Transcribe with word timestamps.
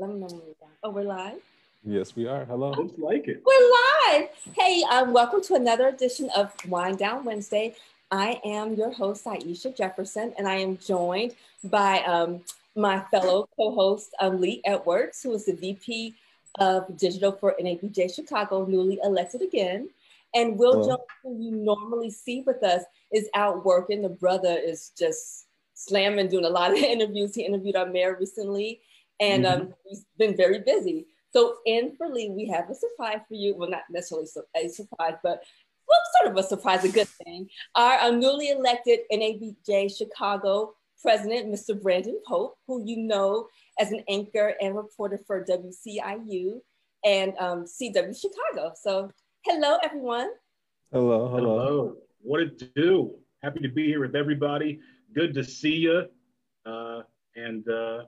Let 0.00 0.08
me 0.08 0.14
know 0.14 0.28
when 0.28 0.36
we're 0.36 0.54
done. 0.58 0.70
Oh, 0.82 0.88
we're 0.88 1.02
live? 1.02 1.42
Yes, 1.84 2.16
we 2.16 2.26
are. 2.26 2.46
Hello. 2.46 2.70
Looks 2.70 2.98
like 2.98 3.28
it. 3.28 3.42
We're 3.44 4.14
live. 4.14 4.28
Hey, 4.56 4.82
um, 4.90 5.12
welcome 5.12 5.42
to 5.42 5.56
another 5.56 5.88
edition 5.88 6.30
of 6.34 6.54
Wind 6.66 6.96
Down 6.96 7.22
Wednesday. 7.22 7.74
I 8.10 8.40
am 8.42 8.76
your 8.76 8.92
host, 8.92 9.26
Aisha 9.26 9.76
Jefferson, 9.76 10.32
and 10.38 10.48
I 10.48 10.54
am 10.54 10.78
joined 10.78 11.34
by 11.64 11.98
um, 12.04 12.40
my 12.74 13.00
fellow 13.10 13.46
co-host, 13.58 14.14
um, 14.22 14.40
Lee 14.40 14.62
Edwards, 14.64 15.22
who 15.22 15.34
is 15.34 15.44
the 15.44 15.52
VP 15.52 16.14
of 16.58 16.96
Digital 16.96 17.32
for 17.32 17.54
NABJ 17.60 18.14
Chicago, 18.14 18.64
newly 18.64 18.98
elected 19.04 19.42
again. 19.42 19.90
And 20.34 20.56
Will 20.56 20.80
Hello. 20.80 20.96
Jones, 20.96 21.08
who 21.22 21.44
you 21.44 21.50
normally 21.50 22.08
see 22.08 22.40
with 22.40 22.62
us, 22.62 22.84
is 23.12 23.28
out 23.34 23.66
working. 23.66 24.00
The 24.00 24.08
brother 24.08 24.56
is 24.56 24.92
just 24.98 25.44
slamming, 25.74 26.28
doing 26.28 26.46
a 26.46 26.48
lot 26.48 26.70
of 26.70 26.78
interviews. 26.78 27.34
He 27.34 27.42
interviewed 27.42 27.76
our 27.76 27.84
mayor 27.84 28.16
recently, 28.18 28.80
and 29.20 29.46
um, 29.46 29.74
he's 29.84 30.04
been 30.18 30.36
very 30.36 30.60
busy. 30.60 31.06
So, 31.32 31.58
in 31.66 31.94
for 31.96 32.08
Lee, 32.08 32.30
we 32.30 32.46
have 32.48 32.68
a 32.70 32.74
surprise 32.74 33.20
for 33.28 33.34
you. 33.34 33.54
Well, 33.56 33.70
not 33.70 33.82
necessarily 33.90 34.26
a 34.56 34.68
surprise, 34.68 35.14
but 35.22 35.42
well, 35.88 35.98
sort 36.20 36.32
of 36.32 36.44
a 36.44 36.46
surprise, 36.46 36.84
a 36.84 36.88
good 36.88 37.08
thing. 37.08 37.48
Our 37.74 37.98
um, 38.00 38.18
newly 38.18 38.50
elected 38.50 39.00
NABJ 39.12 39.96
Chicago 39.96 40.74
president, 41.00 41.52
Mr. 41.52 41.80
Brandon 41.80 42.20
Pope, 42.26 42.56
who 42.66 42.84
you 42.84 42.96
know 42.96 43.48
as 43.78 43.90
an 43.90 44.02
anchor 44.08 44.54
and 44.60 44.76
reporter 44.76 45.18
for 45.26 45.44
WCIU 45.44 46.60
and 47.04 47.32
um, 47.38 47.64
CW 47.64 48.20
Chicago. 48.20 48.72
So, 48.80 49.10
hello, 49.44 49.78
everyone. 49.82 50.30
Hello. 50.92 51.28
Hello. 51.28 51.58
Hello. 51.58 51.96
What 52.22 52.40
it 52.40 52.74
do? 52.74 53.14
Happy 53.42 53.60
to 53.60 53.68
be 53.68 53.86
here 53.86 54.00
with 54.00 54.14
everybody. 54.14 54.80
Good 55.14 55.34
to 55.34 55.44
see 55.44 55.76
you. 55.76 56.06
Uh, 56.66 57.02
and 57.36 57.66
uh, 57.68 58.02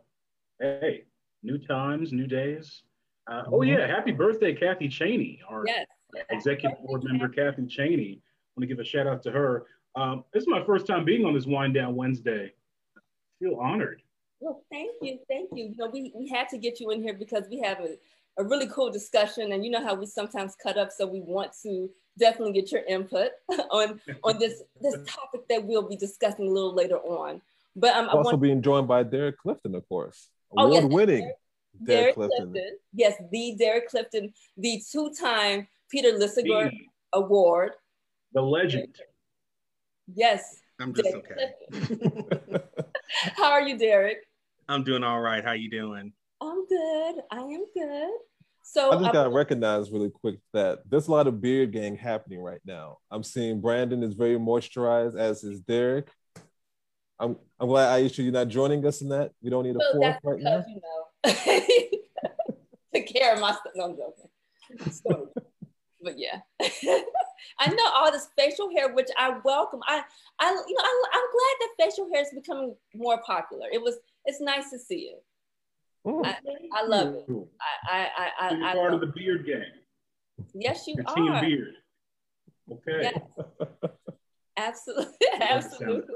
hey, 0.62 1.05
new 1.42 1.59
times, 1.59 2.12
new 2.12 2.27
days. 2.27 2.83
Uh, 3.31 3.42
oh 3.48 3.59
Mhm. 3.61 3.69
yeah, 3.69 3.87
happy 3.87 4.12
birthday, 4.12 4.55
Kathy 4.55 4.89
Cheney, 4.89 5.41
our 5.48 5.67
Yes. 5.67 5.87
executive 6.31 6.78
board 6.84 7.05
member, 7.05 7.28
Kathy 7.28 7.67
Cheney. 7.67 8.20
I 8.23 8.50
want 8.56 8.62
to 8.62 8.67
give 8.67 8.78
a 8.78 8.84
shout 8.84 9.06
out 9.06 9.22
to 9.25 9.33
her. 9.33 9.67
Um, 9.95 10.25
this 10.33 10.42
is 10.42 10.48
my 10.48 10.64
first 10.64 10.87
time 10.87 11.05
being 11.05 11.25
on 11.25 11.34
this 11.34 11.47
Wind 11.47 11.75
Down 11.75 11.95
Wednesday. 11.97 12.53
I 12.97 13.00
feel 13.39 13.56
honored. 13.56 14.03
Well, 14.41 14.64
thank 14.70 14.92
you, 15.03 15.19
thank 15.28 15.50
you. 15.53 15.67
You 15.67 15.77
know, 15.77 15.89
we, 15.89 16.12
we 16.14 16.28
had 16.28 16.48
to 16.50 16.59
get 16.59 16.81
you 16.81 16.91
in 16.91 17.03
here 17.03 17.15
because 17.15 17.48
we 17.48 17.61
have 17.61 17.81
a, 17.81 17.97
a 18.39 18.44
really 18.44 18.67
cool 18.69 18.91
discussion, 18.91 19.53
and 19.53 19.65
you 19.65 19.70
know 19.70 19.83
how 19.83 19.94
we 19.94 20.06
sometimes 20.06 20.56
cut 20.56 20.77
up, 20.77 20.91
so 20.91 21.06
we 21.06 21.20
want 21.20 21.53
to 21.62 21.91
definitely 22.19 22.53
get 22.53 22.72
your 22.72 22.83
input 22.84 23.31
on 23.70 24.00
on 24.25 24.39
this 24.39 24.62
this 24.81 24.97
topic 25.06 25.47
that 25.48 25.65
we'll 25.65 25.89
be 25.89 25.97
discussing 25.97 26.48
a 26.48 26.50
little 26.50 26.75
later 26.75 26.98
on. 26.98 27.41
But 27.77 27.94
um, 27.94 28.09
I 28.09 28.12
Also 28.15 28.31
want 28.33 28.42
being 28.42 28.62
joined 28.62 28.89
by 28.89 29.03
Derek 29.03 29.39
Clifton, 29.39 29.75
of 29.75 29.89
course. 29.89 30.28
Oh, 30.56 30.72
yes, 30.72 30.84
Award-winning 30.84 31.33
Derek 31.84 32.03
Derek 32.03 32.14
Clifton. 32.14 32.53
Clifton. 32.53 32.77
yes, 32.92 33.14
the 33.31 33.56
Derek 33.58 33.89
Clifton, 33.89 34.33
the 34.56 34.83
two-time 34.91 35.67
Peter 35.91 36.12
Lisagor 36.12 36.70
The, 36.70 36.72
Award. 37.14 37.72
the 38.33 38.42
legend. 38.42 38.97
Yes, 40.14 40.61
I'm 40.81 40.94
just 40.94 41.09
Derek 41.11 41.56
okay. 41.70 42.59
How 43.36 43.50
are 43.53 43.62
you, 43.62 43.78
Derek? 43.78 44.19
I'm 44.69 44.84
doing 44.84 45.03
all 45.03 45.20
right. 45.20 45.44
How 45.44 45.53
you 45.53 45.70
doing? 45.70 46.12
I'm 46.41 46.66
good. 46.66 47.14
I 47.31 47.39
am 47.39 47.64
good. 47.75 48.11
So 48.62 48.91
I 48.91 48.94
just 48.94 49.06
um, 49.06 49.12
gotta 49.12 49.31
recognize 49.31 49.91
really 49.91 50.11
quick 50.11 50.39
that 50.53 50.81
there's 50.89 51.09
a 51.09 51.11
lot 51.11 51.27
of 51.27 51.41
beard 51.41 51.72
gang 51.72 51.97
happening 51.97 52.41
right 52.41 52.61
now. 52.64 52.98
I'm 53.11 53.22
seeing 53.22 53.61
Brandon 53.61 54.03
is 54.03 54.14
very 54.14 54.39
moisturized, 54.39 55.19
as 55.19 55.42
is 55.44 55.61
Derek. 55.61 56.09
I'm 57.23 57.37
I'm 57.61 57.69
glad 57.69 58.03
Aisha 58.03 58.19
you're 58.19 58.33
not 58.33 58.48
joining 58.48 58.84
us 58.84 59.01
in 59.01 59.09
that. 59.11 59.31
We 59.41 59.48
don't 59.48 59.62
need 59.65 59.77
a 59.77 59.78
Well, 59.78 59.92
fourth 59.92 60.17
right 60.25 60.39
because 60.39 60.65
now. 60.67 60.67
you 60.67 60.81
know, 60.83 61.98
take 62.95 63.06
care 63.15 63.33
of 63.34 63.41
my 63.41 63.53
stuff. 63.53 63.73
No, 63.77 63.84
I'm 63.84 63.97
joking. 63.97 64.92
So, 64.92 65.28
but 66.03 66.19
yeah, 66.19 66.41
I 67.59 67.69
know 67.69 67.87
all 67.94 68.10
this 68.10 68.28
facial 68.37 68.71
hair, 68.75 68.93
which 68.93 69.09
I 69.16 69.38
welcome. 69.44 69.81
I, 69.87 70.03
I, 70.41 70.50
you 70.50 70.75
know, 70.75 70.83
I, 70.83 71.05
I'm 71.12 71.28
glad 71.31 71.56
that 71.60 71.84
facial 71.84 72.09
hair 72.12 72.22
is 72.22 72.31
becoming 72.34 72.75
more 72.94 73.21
popular. 73.25 73.66
It 73.72 73.81
was, 73.81 73.97
it's 74.25 74.41
nice 74.41 74.71
to 74.71 74.78
see 74.78 75.12
it. 75.15 75.22
Mm. 76.06 76.27
I, 76.27 76.37
I 76.75 76.84
love 76.87 77.15
it. 77.15 77.25
You're 77.28 77.47
I, 77.89 78.09
I, 78.19 78.31
I, 78.41 78.54
I, 78.54 78.71
I 78.71 78.75
part 78.75 78.94
of 78.94 79.00
the 79.00 79.06
beard 79.06 79.47
gang. 79.47 79.62
Yes, 80.54 80.89
you 80.89 80.97
are. 81.06 81.15
team 81.15 81.41
beard. 81.41 81.75
Okay. 82.72 83.12
Yes. 83.12 83.21
Absolutely, 84.56 85.04
Love 85.04 85.10
the 85.10 85.15
sound 85.15 85.33
of 85.33 85.50
absolutely, 85.50 86.15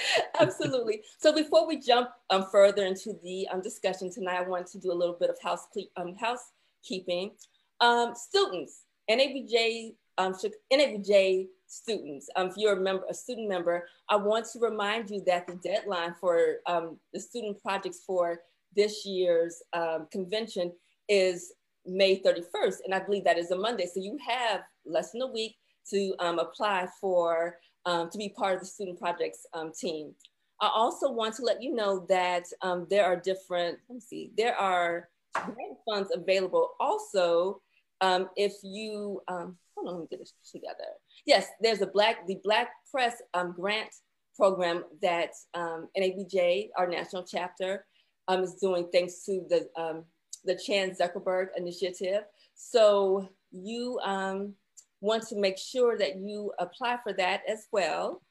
absolutely. 0.40 1.02
So 1.18 1.34
before 1.34 1.66
we 1.66 1.78
jump 1.78 2.10
um, 2.30 2.46
further 2.50 2.84
into 2.84 3.14
the 3.22 3.48
um, 3.48 3.60
discussion 3.60 4.10
tonight, 4.10 4.38
I 4.38 4.48
want 4.48 4.66
to 4.68 4.78
do 4.78 4.92
a 4.92 4.94
little 4.94 5.16
bit 5.18 5.30
of 5.30 5.36
house 5.42 5.66
um, 5.96 6.14
housekeeping. 6.16 7.32
Um, 7.80 8.14
students, 8.14 8.84
NABJ, 9.10 9.94
um, 10.18 10.34
NABJ 10.72 11.48
students, 11.66 12.28
um, 12.36 12.48
if 12.48 12.54
you're 12.56 12.74
a 12.74 12.80
member, 12.80 13.04
a 13.08 13.14
student 13.14 13.48
member, 13.48 13.88
I 14.08 14.16
want 14.16 14.46
to 14.52 14.60
remind 14.60 15.10
you 15.10 15.22
that 15.26 15.46
the 15.46 15.54
deadline 15.56 16.14
for 16.20 16.56
the 16.66 17.20
student 17.20 17.60
projects 17.62 18.02
for 18.06 18.40
this 18.74 19.04
year's 19.04 19.62
convention 20.10 20.72
is 21.08 21.52
May 21.84 22.20
31st, 22.20 22.76
and 22.84 22.94
I 22.94 23.00
believe 23.00 23.24
that 23.24 23.38
is 23.38 23.50
a 23.50 23.56
Monday. 23.56 23.86
So 23.86 24.00
you 24.00 24.16
have 24.28 24.60
less 24.86 25.10
than 25.12 25.22
a 25.22 25.26
week 25.26 25.56
to 25.90 26.14
apply 26.20 26.86
for 27.00 27.56
um, 27.86 28.10
to 28.10 28.18
be 28.18 28.28
part 28.28 28.54
of 28.54 28.60
the 28.60 28.66
student 28.66 28.98
projects 28.98 29.46
um, 29.54 29.72
team. 29.78 30.14
I 30.60 30.70
also 30.72 31.10
want 31.10 31.34
to 31.36 31.42
let 31.42 31.62
you 31.62 31.74
know 31.74 32.06
that 32.08 32.44
um, 32.62 32.86
there 32.88 33.04
are 33.04 33.16
different, 33.16 33.78
let 33.88 33.94
me 33.94 34.00
see, 34.00 34.30
there 34.36 34.56
are 34.56 35.08
grant 35.34 35.78
funds 35.88 36.10
available 36.14 36.70
also 36.78 37.60
um, 38.00 38.28
if 38.36 38.52
you, 38.62 39.20
um, 39.28 39.56
hold 39.74 39.88
on, 39.88 39.94
let 39.94 40.00
me 40.02 40.06
get 40.10 40.18
this 40.20 40.34
together. 40.50 40.84
Yes, 41.26 41.48
there's 41.60 41.80
a 41.80 41.86
Black, 41.86 42.26
the 42.26 42.38
Black 42.44 42.68
Press 42.90 43.20
um, 43.34 43.54
grant 43.56 43.90
program 44.36 44.84
that 45.02 45.30
NABJ, 45.56 46.70
our 46.76 46.86
national 46.86 47.24
chapter, 47.24 47.86
is 48.30 48.54
doing 48.54 48.88
thanks 48.92 49.24
to 49.24 49.44
the, 49.48 50.04
the 50.44 50.56
Chan 50.56 50.96
Zuckerberg 51.00 51.48
initiative. 51.56 52.22
So 52.54 53.28
you, 53.50 53.98
um, 54.02 54.54
want 55.02 55.26
to 55.28 55.36
make 55.36 55.58
sure 55.58 55.98
that 55.98 56.16
you 56.16 56.52
apply 56.58 56.96
for 57.02 57.12
that 57.12 57.42
as 57.46 57.66
well. 57.72 58.22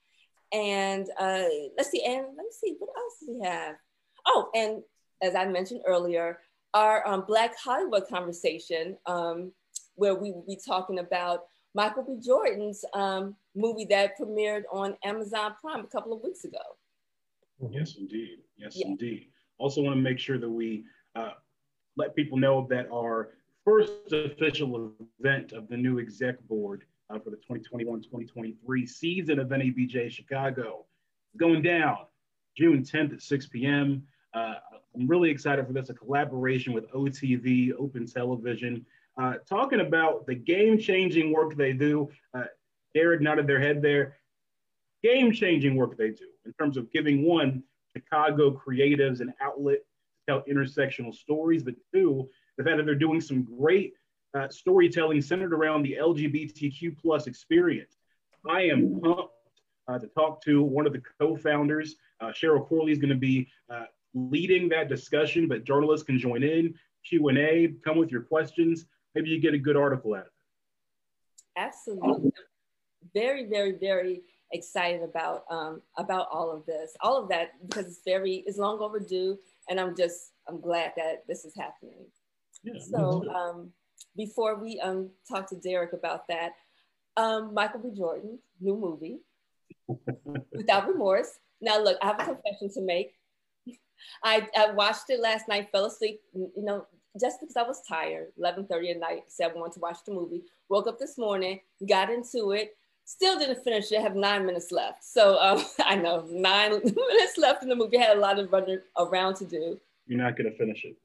And 0.52 1.08
uh, 1.20 1.44
let's 1.78 1.92
see, 1.92 2.04
and 2.04 2.26
let 2.26 2.38
me 2.38 2.52
see, 2.52 2.76
what 2.80 2.90
else 2.98 3.14
do 3.22 3.38
we 3.38 3.46
have? 3.48 3.76
Oh, 4.26 4.50
and 4.56 4.82
as 5.22 5.36
I 5.36 5.46
mentioned 5.46 5.82
earlier, 5.86 6.40
our 6.74 7.08
um, 7.08 7.26
Black 7.28 7.58
Hollywood 7.58 8.08
conversation, 8.08 8.98
um, 9.06 9.52
where 9.96 10.16
we 10.16 10.32
will 10.32 10.46
be 10.48 10.58
talking 10.66 11.00
about 11.00 11.42
Michael 11.74 12.04
B. 12.04 12.18
Jordan's 12.26 12.84
um, 12.94 13.36
movie 13.56 13.86
that 13.86 14.18
premiered 14.20 14.64
on 14.72 14.98
Amazon 15.04 15.54
Prime 15.62 15.82
a 15.82 15.88
couple 15.88 16.14
of 16.14 16.22
weeks 16.24 16.44
ago. 16.44 16.58
Yes, 17.70 17.96
indeed. 17.98 18.40
Yes, 18.58 18.76
Yeah. 18.76 18.88
indeed. 18.88 19.28
Also, 19.58 19.82
want 19.82 19.96
to 19.96 20.02
make 20.02 20.20
sure 20.20 20.38
that 20.38 20.50
we 20.50 20.84
uh, 21.16 21.32
let 21.96 22.16
people 22.16 22.38
know 22.38 22.68
that 22.70 22.88
our 22.92 23.36
first 23.72 24.12
official 24.12 24.92
event 25.20 25.54
of 25.54 25.70
the 25.70 25.78
new 25.78 25.98
exec 25.98 26.36
board 26.50 26.84
uh, 27.10 27.18
for 27.20 27.30
the 27.30 27.38
2021-2023 27.50 28.90
season 28.90 29.40
of 29.40 29.48
NABJ 29.48 30.12
Chicago 30.12 30.86
is 31.34 31.40
going 31.40 31.62
down 31.62 32.00
June 32.58 32.84
10th 32.84 33.14
at 33.14 33.22
6 33.22 33.48
p.m. 33.48 34.04
Uh, 34.34 34.56
I'm 34.94 35.08
really 35.08 35.30
excited 35.30 35.66
for 35.66 35.72
this, 35.72 35.90
a 35.90 35.94
collaboration 35.94 36.74
with 36.74 36.92
OTV, 36.92 37.72
Open 37.80 38.06
Television, 38.06 38.86
uh, 39.18 39.36
talking 39.48 39.80
about 39.80 40.26
the 40.28 40.36
game-changing 40.36 41.32
work 41.32 41.56
they 41.56 41.72
do. 41.72 42.10
Uh, 42.34 42.44
Derek 42.94 43.22
nodded 43.22 43.48
their 43.48 43.62
head 43.62 43.82
there. 43.82 44.18
Game-changing 45.02 45.78
work 45.78 45.98
they 45.98 46.10
do 46.10 46.28
in 46.46 46.52
terms 46.54 46.76
of 46.76 46.92
giving 46.92 47.24
one 47.24 47.64
Chicago 47.96 48.52
creatives 48.52 49.22
an 49.22 49.34
outlet 49.42 49.78
to 49.78 50.34
tell 50.34 50.42
intersectional 50.42 51.16
stories, 51.16 51.64
but 51.64 51.76
two, 51.94 52.30
the 52.58 52.64
fact 52.64 52.78
that 52.78 52.86
they're 52.86 52.96
doing 52.96 53.22
some 53.22 53.44
great 53.44 53.94
uh, 54.34 54.48
storytelling 54.50 55.22
centered 55.22 55.54
around 55.54 55.84
the 55.84 55.98
LGBTQ 56.00 56.98
plus 56.98 57.28
experience. 57.28 57.98
I 58.50 58.64
am 58.64 59.00
pumped 59.02 59.34
uh, 59.88 60.00
to 60.00 60.08
talk 60.08 60.42
to 60.44 60.64
one 60.64 60.88
of 60.88 60.94
the 60.94 61.02
co-founders. 61.20 61.96
Uh, 62.20 62.28
Cheryl 62.28 62.66
Corley 62.68 62.92
is 62.92 63.00
going 63.00 63.10
to 63.10 63.16
be 63.16 63.48
uh, 63.70 63.86
leading 64.14 64.70
that 64.70 64.90
discussion, 64.90 65.48
but 65.48 65.64
journalists 65.64 66.06
can 66.06 66.18
join 66.18 66.44
in, 66.44 66.74
Q&A, 67.08 67.74
come 67.84 67.98
with 67.98 68.12
your 68.12 68.22
questions. 68.22 68.86
Maybe 69.16 69.30
you 69.30 69.42
get 69.42 69.54
a 69.54 69.58
good 69.58 69.76
article 69.76 70.14
out 70.14 70.22
of 70.22 70.26
it. 70.28 70.32
Absolutely. 71.58 72.32
Very, 73.14 73.48
very, 73.48 73.74
very 73.74 74.22
excited 74.54 75.02
about 75.02 75.44
um, 75.50 75.82
about 75.98 76.28
all 76.32 76.52
of 76.52 76.66
this, 76.66 76.94
all 77.02 77.22
of 77.22 77.30
that, 77.30 77.52
because 77.68 77.88
it's 77.88 78.02
very, 78.06 78.44
it's 78.46 78.58
long 78.58 78.80
overdue, 78.80 79.38
and 79.70 79.80
I'm 79.80 79.96
just, 79.96 80.32
I'm 80.48 80.62
glad 80.62 80.94
that 80.98 81.24
this 81.28 81.44
is 81.44 81.54
happening. 81.56 82.06
Yeah, 82.64 82.74
So 82.80 83.24
um, 83.30 83.72
before 84.16 84.56
we 84.62 84.80
um, 84.80 85.10
talk 85.30 85.50
to 85.50 85.56
Derek 85.56 85.94
about 85.94 86.28
that, 86.28 86.54
um, 87.18 87.54
Michael 87.54 87.82
B. 87.82 87.90
Jordan, 87.96 88.40
new 88.60 88.76
movie, 88.78 89.20
Without 90.54 90.88
Remorse. 90.88 91.40
Now, 91.60 91.82
look, 91.82 91.98
I 92.02 92.08
have 92.08 92.20
a 92.20 92.26
confession 92.26 92.72
to 92.74 92.82
make. 92.82 93.14
I, 94.24 94.48
I 94.58 94.72
watched 94.72 95.10
it 95.10 95.20
last 95.20 95.48
night, 95.48 95.70
fell 95.72 95.86
asleep, 95.86 96.22
you 96.34 96.52
know, 96.58 96.88
just 97.20 97.40
because 97.40 97.56
I 97.56 97.64
was 97.64 97.82
tired. 97.88 98.32
11:30 98.40 98.92
at 98.92 99.00
night, 99.00 99.24
said 99.28 99.52
I 99.52 99.54
wanted 99.54 99.74
to 99.74 99.80
watch 99.80 99.98
the 100.06 100.14
movie. 100.14 100.44
Woke 100.70 100.88
up 100.88 101.00
this 101.00 101.18
morning, 101.18 101.60
got 101.88 102.10
into 102.10 102.52
it. 102.52 102.76
Still 103.06 103.38
didn't 103.38 103.64
finish 103.64 103.92
it. 103.92 104.02
Have 104.02 104.16
nine 104.16 104.46
minutes 104.46 104.72
left. 104.72 105.04
So 105.04 105.38
um, 105.40 105.64
I 105.86 105.96
know 105.96 106.26
nine 106.30 106.72
minutes 106.84 107.38
left 107.38 107.64
in 107.64 107.70
the 107.70 107.76
movie. 107.76 107.98
I 107.98 108.04
had 108.04 108.18
a 108.18 108.20
lot 108.20 108.40
of 108.40 108.52
running 108.52 108.80
around 108.98 109.36
to 109.36 109.46
do. 109.46 109.80
You're 110.08 110.20
not 110.20 110.38
gonna 110.38 110.52
finish 110.58 110.84
it. 110.86 110.96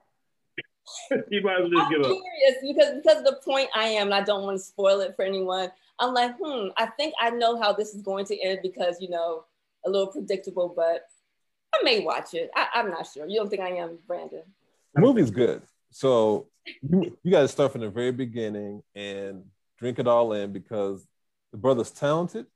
you 1.31 1.43
might 1.43 1.61
as 1.61 1.63
well 1.63 1.71
just 1.71 1.83
I'm 1.83 1.91
give 1.91 2.01
up. 2.01 2.23
curious 2.23 2.57
because 2.63 2.95
because 3.03 3.25
the 3.25 3.41
point 3.45 3.69
I 3.75 3.89
am, 3.89 4.09
and 4.09 4.15
I 4.15 4.23
don't 4.23 4.45
want 4.45 4.59
to 4.59 4.65
spoil 4.65 5.01
it 5.01 5.15
for 5.17 5.25
anyone. 5.25 5.71
I'm 5.99 6.13
like, 6.13 6.37
hmm, 6.43 6.69
I 6.77 6.87
think 6.87 7.15
I 7.21 7.31
know 7.31 7.61
how 7.61 7.73
this 7.73 7.95
is 7.95 8.03
going 8.03 8.27
to 8.27 8.39
end 8.41 8.61
because 8.63 9.01
you 9.01 9.09
know 9.09 9.45
a 9.85 9.91
little 9.91 10.09
predictable, 10.09 10.73
but 10.75 11.03
I 11.75 11.83
may 11.83 12.01
watch 12.01 12.35
it. 12.35 12.51
I, 12.55 12.69
I'm 12.75 12.91
not 12.91 13.07
sure. 13.07 13.27
You 13.27 13.39
don't 13.39 13.49
think 13.49 13.63
I 13.63 13.71
am, 13.71 13.99
Brandon? 14.07 14.43
The 14.95 15.01
movie's 15.01 15.31
good. 15.31 15.63
So 15.91 16.49
you, 16.83 17.17
you 17.23 17.31
got 17.31 17.43
to 17.43 17.49
start 17.49 17.73
from 17.73 17.83
the 17.83 17.91
very 17.91 18.13
beginning 18.13 18.83
and 18.95 19.45
drink 19.79 19.99
it 19.99 20.07
all 20.07 20.33
in 20.33 20.53
because 20.53 21.07
the 21.53 21.59
brother's 21.59 21.91
talented. 21.91 22.47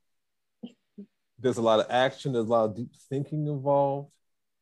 There's 1.39 1.57
a 1.57 1.61
lot 1.61 1.79
of 1.79 1.87
action. 1.89 2.33
There's 2.33 2.45
a 2.45 2.49
lot 2.49 2.65
of 2.65 2.75
deep 2.75 2.91
thinking 3.09 3.47
involved. 3.47 4.11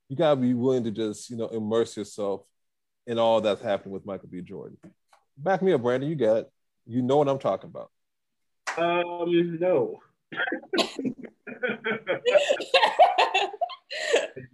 You 0.08 0.16
got 0.16 0.32
to 0.32 0.36
be 0.38 0.54
willing 0.54 0.86
to 0.86 0.92
just, 0.92 1.30
you 1.30 1.38
know, 1.38 1.48
immerse 1.48 1.98
yourself 1.98 2.42
in 3.08 3.18
all 3.20 3.42
that's 3.42 3.62
happening 3.62 3.94
with 3.94 4.06
Michael 4.06 4.30
B. 4.30 4.42
Jordan. 4.42 4.78
Back 5.38 5.62
me 5.62 5.74
up, 5.74 5.82
Brandon. 5.82 6.10
You 6.10 6.16
got 6.16 6.38
it. 6.38 6.52
You 6.86 7.02
know 7.02 7.18
what 7.18 7.30
I'm 7.30 7.40
talking 7.40 7.70
about. 7.70 7.92
Um, 8.78 9.58
no. 9.60 10.00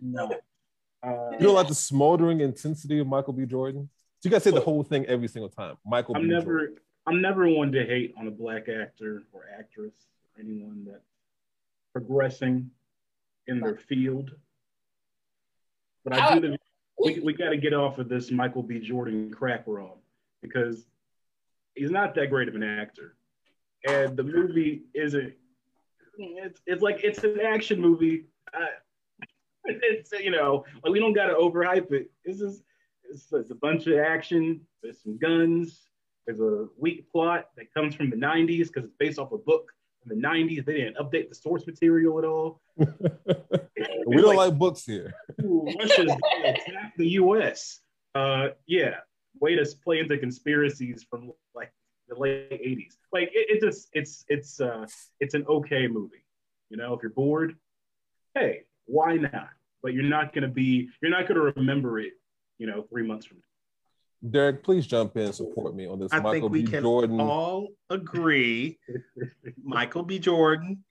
no. 0.01 0.31
Uh, 1.03 1.31
You 1.33 1.39
don't 1.39 1.55
like 1.55 1.67
the 1.67 1.75
smoldering 1.75 2.41
intensity 2.41 2.99
of 2.99 3.07
Michael 3.07 3.33
B. 3.33 3.45
Jordan. 3.45 3.89
So 4.19 4.27
you 4.27 4.31
got 4.31 4.37
to 4.37 4.49
say 4.49 4.51
the 4.51 4.61
whole 4.61 4.83
thing 4.83 5.05
every 5.05 5.27
single 5.27 5.49
time. 5.49 5.77
Michael 5.85 6.15
I'm 6.15 6.23
B. 6.23 6.29
never, 6.29 6.59
Jordan. 6.59 6.75
I'm 7.07 7.21
never 7.21 7.47
one 7.47 7.71
to 7.73 7.85
hate 7.85 8.13
on 8.17 8.27
a 8.27 8.31
black 8.31 8.67
actor 8.69 9.23
or 9.31 9.43
actress 9.57 9.93
or 10.35 10.41
anyone 10.41 10.85
that's 10.89 11.03
progressing 11.93 12.71
in 13.47 13.59
their 13.59 13.77
field. 13.77 14.31
But 16.03 16.13
I 16.13 16.39
do. 16.39 16.57
We 17.03 17.19
we 17.19 17.33
got 17.33 17.49
to 17.49 17.57
get 17.57 17.73
off 17.73 17.97
of 17.97 18.09
this 18.09 18.31
Michael 18.31 18.63
B. 18.63 18.79
Jordan 18.79 19.31
crack 19.31 19.63
wrong 19.67 19.97
because 20.41 20.85
he's 21.75 21.91
not 21.91 22.15
that 22.15 22.29
great 22.29 22.47
of 22.47 22.55
an 22.55 22.63
actor, 22.63 23.15
and 23.87 24.15
the 24.15 24.23
movie 24.23 24.83
isn't. 24.93 25.33
It's 26.17 26.61
it's 26.65 26.81
like 26.81 27.03
it's 27.03 27.23
an 27.23 27.39
action 27.41 27.81
movie. 27.81 28.25
Uh, 28.53 28.65
it's 29.65 30.11
you 30.13 30.31
know 30.31 30.65
like 30.83 30.93
we 30.93 30.99
don't 30.99 31.13
got 31.13 31.27
to 31.27 31.33
overhype 31.33 31.91
it. 31.91 32.11
It's 32.23 32.39
just 32.39 32.63
it's, 33.09 33.27
it's 33.31 33.51
a 33.51 33.55
bunch 33.55 33.87
of 33.87 33.97
action. 33.99 34.61
There's 34.81 35.01
some 35.01 35.17
guns. 35.17 35.81
There's 36.25 36.39
a 36.39 36.67
weak 36.77 37.11
plot 37.11 37.49
that 37.55 37.73
comes 37.73 37.93
from 37.93 38.09
the 38.09 38.15
90s 38.15 38.67
because 38.67 38.85
it's 38.85 38.95
based 38.97 39.19
off 39.19 39.31
a 39.31 39.37
book 39.37 39.71
in 40.03 40.19
the 40.19 40.27
90s. 40.27 40.65
They 40.65 40.73
didn't 40.73 40.97
update 40.97 41.29
the 41.29 41.35
source 41.35 41.67
material 41.67 42.17
at 42.17 42.25
all. 42.25 42.61
we 42.77 44.17
don't 44.17 44.35
like, 44.35 44.57
books 44.57 44.85
here. 44.85 45.13
Russia's 45.39 46.11
gonna 46.97 47.03
the 47.07 47.09
U.S. 47.13 47.81
Uh, 48.13 48.49
yeah, 48.67 48.95
way 49.39 49.55
to 49.55 49.65
play 49.83 49.99
into 49.99 50.17
conspiracies 50.17 51.05
from 51.09 51.31
like 51.53 51.71
the 52.07 52.15
late 52.17 52.49
80s. 52.51 52.93
Like 53.11 53.29
it, 53.33 53.57
it 53.57 53.61
just 53.61 53.89
it's 53.93 54.25
it's 54.27 54.59
uh 54.61 54.85
it's 55.19 55.33
an 55.33 55.45
okay 55.47 55.87
movie. 55.87 56.23
You 56.69 56.77
know, 56.77 56.93
if 56.93 57.01
you're 57.03 57.11
bored, 57.11 57.55
hey, 58.33 58.63
why 58.85 59.15
not? 59.15 59.49
But 59.83 59.93
you're 59.93 60.03
not 60.03 60.33
gonna 60.33 60.47
be 60.47 60.89
you're 61.01 61.11
not 61.11 61.27
gonna 61.27 61.51
remember 61.55 61.99
it. 61.99 62.13
You 62.57 62.67
know, 62.67 62.83
three 62.89 63.05
months 63.05 63.25
from 63.25 63.37
now. 63.37 64.29
Derek, 64.31 64.63
please 64.63 64.87
jump 64.87 65.17
in 65.17 65.23
and 65.23 65.35
support 65.35 65.75
me 65.75 65.85
on 65.87 65.99
this 65.99 66.11
I 66.11 66.19
Michael 66.19 66.31
think 66.49 66.51
we 66.51 66.63
B. 66.63 66.71
can 66.71 66.81
Jordan. 66.83 67.19
all 67.19 67.67
agree 67.89 68.79
Michael 69.63 70.03
B. 70.03 70.19
Jordan 70.19 70.83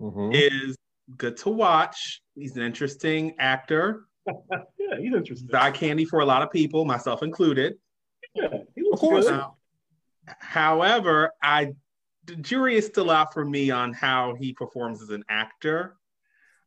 Mhm. 0.00 0.30
is 0.34 0.76
good 1.16 1.36
to 1.38 1.50
watch. 1.50 2.22
He's 2.34 2.56
an 2.56 2.62
interesting 2.62 3.34
actor. 3.38 4.06
Yeah, 4.26 4.98
he's 4.98 5.14
interesting. 5.14 5.48
Eye 5.54 5.70
candy 5.70 6.04
for 6.04 6.20
a 6.20 6.26
lot 6.26 6.42
of 6.42 6.50
people, 6.50 6.84
myself 6.84 7.22
included. 7.22 7.74
Yeah, 8.34 8.48
he 8.74 8.82
looks 8.82 8.94
Of 8.94 8.98
course. 8.98 9.26
Now, 9.26 9.56
however, 10.26 11.32
I 11.42 11.72
the 12.24 12.36
jury 12.36 12.76
is 12.76 12.86
still 12.86 13.10
out 13.10 13.32
for 13.32 13.44
me 13.44 13.70
on 13.70 13.92
how 13.92 14.34
he 14.38 14.52
performs 14.52 15.02
as 15.02 15.10
an 15.10 15.24
actor. 15.28 15.96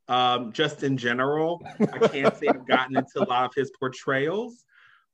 Um, 0.07 0.51
just 0.51 0.83
in 0.83 0.97
general, 0.97 1.61
I 1.79 2.07
can't 2.07 2.35
say 2.37 2.47
I've 2.47 2.67
gotten 2.67 2.97
into 2.97 3.23
a 3.23 3.25
lot 3.25 3.45
of 3.45 3.53
his 3.55 3.71
portrayals, 3.79 4.65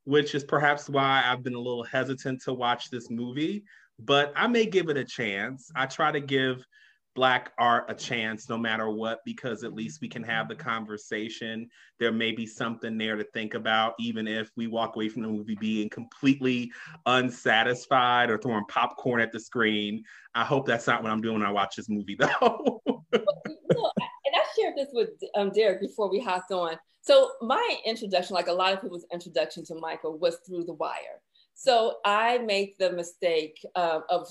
which 0.04 0.36
is 0.36 0.44
perhaps 0.44 0.90
why 0.90 1.24
I've 1.26 1.44
been 1.44 1.54
a 1.54 1.60
little 1.60 1.84
hesitant 1.84 2.42
to 2.44 2.54
watch 2.54 2.90
this 2.90 3.10
movie. 3.10 3.64
But 4.00 4.34
I 4.36 4.48
may 4.48 4.66
give 4.66 4.90
it 4.90 4.98
a 4.98 5.06
chance. 5.06 5.72
I 5.76 5.86
try 5.86 6.12
to 6.12 6.20
give 6.20 6.66
Black 7.14 7.52
art 7.58 7.86
a 7.90 7.94
chance 7.94 8.50
no 8.50 8.58
matter 8.58 8.90
what, 8.90 9.20
because 9.26 9.64
at 9.64 9.74
least 9.74 10.02
we 10.02 10.08
can 10.08 10.24
have 10.24 10.48
the 10.48 10.56
conversation. 10.56 11.68
There 12.00 12.12
may 12.12 12.32
be 12.32 12.46
something 12.46 12.98
there 12.98 13.16
to 13.16 13.26
think 13.34 13.54
about, 13.54 13.94
even 14.00 14.28
if 14.28 14.50
we 14.56 14.68
walk 14.68 14.96
away 14.96 15.10
from 15.10 15.24
the 15.24 15.28
movie 15.28 15.58
being 15.60 15.90
completely 15.90 16.72
unsatisfied 17.06 18.30
or 18.30 18.38
throwing 18.38 18.66
popcorn 18.70 19.22
at 19.22 19.32
the 19.32 19.40
screen. 19.40 20.04
I 20.34 20.46
hope 20.46 20.66
that's 20.66 20.88
not 20.88 21.04
what 21.04 21.12
I'm 21.12 21.22
doing 21.22 21.40
when 21.40 21.48
I 21.48 21.52
watch 21.52 21.76
this 21.76 21.90
movie, 21.90 22.16
though. 22.20 22.82
you 22.86 22.98
know, 23.14 23.92
and 23.98 24.36
I 24.36 24.44
shared 24.58 24.76
this 24.78 24.90
with 24.94 25.10
um, 25.36 25.52
Derek 25.52 25.82
before 25.82 26.10
we 26.10 26.20
hopped 26.20 26.52
on. 26.52 26.78
So 27.02 27.32
my 27.42 27.78
introduction, 27.86 28.36
like 28.36 28.48
a 28.48 28.54
lot 28.54 28.74
of 28.74 28.82
people's 28.82 29.06
introduction 29.12 29.66
to 29.66 29.76
Michael, 29.76 30.18
was 30.18 30.38
through 30.48 30.66
The 30.66 30.74
Wire. 30.74 31.22
So 31.54 31.98
I 32.06 32.40
made 32.40 32.74
the 32.80 32.92
mistake 32.92 33.58
uh, 33.76 34.00
of 34.10 34.28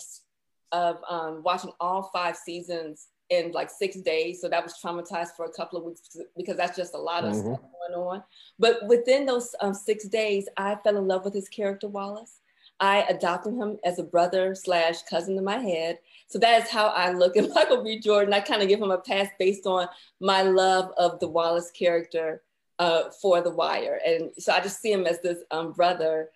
of 0.73 0.99
um, 1.09 1.43
watching 1.45 1.73
all 1.81 2.11
five 2.13 2.37
seasons 2.37 3.09
in 3.31 3.53
like 3.53 3.71
six 3.71 3.97
days. 4.01 4.41
So 4.41 4.49
that 4.49 4.63
was 4.63 4.75
traumatized 4.85 5.37
for 5.37 5.45
a 5.47 5.53
couple 5.53 5.79
of 5.79 5.85
weeks 5.85 6.17
because 6.37 6.57
that's 6.57 6.77
just 6.77 6.95
a 6.95 6.99
lot 6.99 7.25
of 7.25 7.33
Mhm. 7.35 7.41
stuff 7.45 7.61
going 7.61 7.95
on. 8.07 8.25
But 8.59 8.87
within 8.87 9.25
those 9.27 9.55
um, 9.61 9.73
six 9.75 10.07
days, 10.09 10.49
I 10.57 10.75
fell 10.77 10.97
in 10.97 11.07
love 11.07 11.25
with 11.25 11.35
his 11.35 11.49
character 11.49 11.87
Wallace. 11.89 12.41
I 12.81 13.03
adopted 13.03 13.55
him 13.55 13.79
as 13.85 13.99
a 13.99 14.03
brother 14.03 14.55
slash 14.55 15.03
cousin 15.03 15.37
in 15.37 15.45
my 15.45 15.59
head. 15.59 15.99
So 16.29 16.39
that 16.39 16.63
is 16.63 16.71
how 16.71 16.87
I 16.89 17.13
look 17.13 17.37
at 17.37 17.51
Michael 17.55 17.85
B. 17.85 18.01
Jordan. 18.01 18.33
I 18.35 18.41
kind 18.41 18.63
of 18.63 18.69
give 18.69 18.81
him 18.81 18.91
a 18.91 18.99
pass 18.99 19.29
based 19.39 19.67
on 19.67 19.87
my 20.19 20.43
love 20.43 20.93
of 20.97 21.21
the 21.21 21.29
Wallace 21.29 21.71
character 21.71 22.43
uh, 22.79 23.11
for 23.21 23.43
The 23.43 23.51
Wire. 23.51 24.01
And 24.07 24.31
so 24.39 24.53
I 24.53 24.61
just 24.61 24.81
see 24.81 24.91
him 24.91 25.07
as 25.07 25.21
this 25.21 25.39
um, 25.51 25.73
brother 25.73 26.31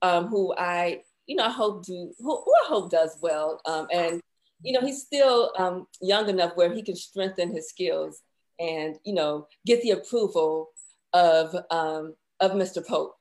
um, 0.00 0.28
who 0.28 0.54
I, 0.56 1.02
you 1.28 1.36
know, 1.36 1.44
I 1.44 1.50
hope 1.50 1.84
do, 1.84 2.12
who, 2.18 2.42
who 2.42 2.52
I 2.64 2.68
hope 2.68 2.90
does 2.90 3.16
well. 3.20 3.60
Um, 3.66 3.86
and, 3.92 4.20
you 4.62 4.72
know, 4.72 4.80
he's 4.80 5.02
still 5.02 5.52
um, 5.56 5.86
young 6.00 6.28
enough 6.28 6.56
where 6.56 6.74
he 6.74 6.82
can 6.82 6.96
strengthen 6.96 7.52
his 7.54 7.68
skills 7.68 8.22
and, 8.58 8.96
you 9.04 9.14
know, 9.14 9.46
get 9.64 9.82
the 9.82 9.90
approval 9.90 10.70
of, 11.12 11.54
um, 11.70 12.14
of 12.40 12.52
Mr. 12.52 12.84
Pope. 12.84 13.16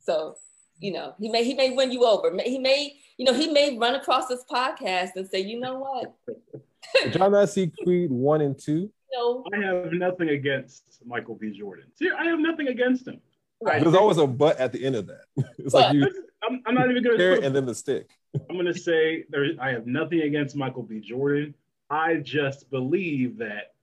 So, 0.00 0.36
you 0.80 0.92
know, 0.92 1.14
he 1.20 1.28
may, 1.28 1.44
he 1.44 1.54
may 1.54 1.70
win 1.70 1.92
you 1.92 2.04
over. 2.04 2.34
He 2.42 2.58
may, 2.58 2.94
you 3.18 3.26
know, 3.26 3.34
he 3.34 3.52
may 3.52 3.78
run 3.78 3.94
across 3.94 4.26
this 4.26 4.44
podcast 4.50 5.10
and 5.14 5.28
say, 5.28 5.40
you 5.40 5.60
know 5.60 5.78
what, 5.78 6.14
John 7.12 7.20
y'all 7.20 7.30
not 7.30 7.50
see 7.50 7.70
Creed 7.84 8.10
1 8.10 8.40
and 8.40 8.58
2? 8.58 8.72
you 8.72 8.90
know, 9.12 9.44
I 9.52 9.64
have 9.64 9.92
nothing 9.92 10.30
against 10.30 10.82
Michael 11.04 11.34
B. 11.34 11.56
Jordan. 11.56 11.86
See, 11.94 12.10
I 12.10 12.24
have 12.24 12.38
nothing 12.38 12.68
against 12.68 13.06
him. 13.06 13.20
right. 13.60 13.82
There's 13.82 13.94
always 13.94 14.18
a 14.18 14.26
but 14.26 14.58
at 14.58 14.72
the 14.72 14.84
end 14.84 14.96
of 14.96 15.06
that. 15.06 15.24
It's 15.58 15.74
like 15.74 15.94
you 15.94 16.08
I'm, 16.48 16.62
I'm 16.66 16.74
not 16.74 16.90
even 16.90 17.02
going 17.02 17.16
carrot 17.16 17.40
to. 17.40 17.46
and 17.46 17.54
then 17.56 17.66
the 17.66 17.74
stick. 17.74 18.10
I'm 18.48 18.56
going 18.56 18.66
to 18.66 18.78
say 18.78 19.24
there. 19.30 19.46
I 19.60 19.70
have 19.70 19.86
nothing 19.86 20.22
against 20.22 20.56
Michael 20.56 20.82
B. 20.82 21.00
Jordan. 21.00 21.54
I 21.90 22.16
just 22.16 22.70
believe 22.70 23.38
that 23.38 23.74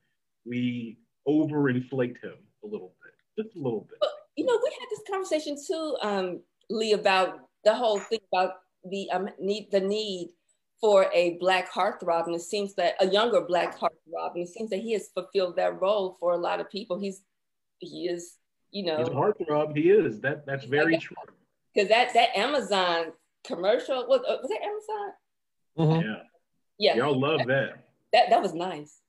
we 0.46 0.98
overinflate 1.28 2.22
him 2.22 2.34
a 2.64 2.68
little 2.68 2.94
bit, 3.04 3.44
just 3.44 3.56
a 3.56 3.60
little 3.60 3.88
bit. 3.90 4.00
you 4.36 4.46
know, 4.46 4.60
we 4.62 4.72
had 4.80 4.88
this 4.90 5.02
conversation 5.10 5.56
too, 5.66 5.98
um, 6.02 6.42
Lee, 6.70 6.94
about 6.94 7.40
the 7.64 7.74
whole 7.74 8.00
thing 8.00 8.20
about 8.34 8.56
the 8.84 9.10
um, 9.12 9.30
need 9.40 9.70
the 9.72 9.80
need 9.80 10.30
for 10.80 11.08
a 11.14 11.38
black 11.40 11.72
heartthrob, 11.72 12.26
and 12.26 12.36
it 12.36 12.42
seems 12.42 12.74
that 12.76 12.96
a 13.00 13.08
younger 13.08 13.42
black 13.42 13.78
heartthrob, 13.80 14.34
and 14.34 14.44
it 14.44 14.50
seems 14.50 14.70
that 14.72 14.80
he 14.80 14.94
has 14.94 15.10
fulfilled 15.10 15.56
that 15.58 15.80
role 15.80 16.18
for 16.20 16.34
a 16.34 16.38
lot 16.38 16.60
of 16.60 16.70
people. 16.70 17.00
He's 17.00 17.22
he 17.80 18.08
is, 18.08 18.38
you 18.72 18.84
He's 18.84 19.08
a 19.08 19.12
know, 19.12 19.20
heartthrob. 19.20 19.76
He 19.76 19.92
is. 19.92 20.20
That 20.22 20.46
that's 20.46 20.66
very 20.66 20.98
true. 20.98 21.16
Because 21.74 21.90
that 21.90 22.14
that 22.14 22.38
Amazon 22.38 23.14
commercial 23.46 24.06
was 24.08 24.22
was 24.22 24.50
that 24.50 24.62
Amazon? 24.64 25.14
Mhm. 25.78 26.04
Yeah, 26.04 26.96
Yeah, 26.96 26.96
y'all 26.98 27.20
love 27.20 27.48
that. 27.48 27.84
that 28.14 28.30
that 28.30 28.42
was 28.42 28.54
nice. 28.54 29.00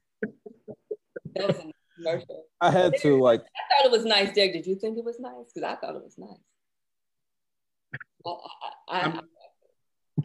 That 1.34 1.48
was 1.48 1.58
a 1.58 1.64
nice 1.64 1.72
commercial. 1.96 2.44
I 2.60 2.70
had 2.70 2.96
to 2.98 3.20
like 3.20 3.40
I 3.40 3.82
thought 3.82 3.86
it 3.86 3.90
was 3.92 4.04
nice, 4.04 4.32
Derek. 4.34 4.52
Did 4.52 4.66
you 4.66 4.76
think 4.76 4.98
it 4.98 5.04
was 5.04 5.18
nice? 5.18 5.52
Because 5.52 5.68
I 5.68 5.76
thought 5.76 5.96
it 5.96 6.02
was 6.02 6.16
nice. 6.18 6.38
I, 8.24 8.30
I, 8.88 9.06
I, 9.06 9.20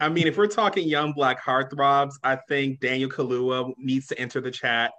I 0.00 0.08
mean, 0.08 0.28
if 0.28 0.36
we're 0.36 0.46
talking 0.46 0.88
young 0.88 1.12
black 1.12 1.42
heartthrobs, 1.42 2.12
I 2.22 2.36
think 2.48 2.78
Daniel 2.80 3.10
Kaluuya 3.10 3.72
needs 3.78 4.06
to 4.08 4.18
enter 4.18 4.40
the 4.40 4.50
chat. 4.52 4.92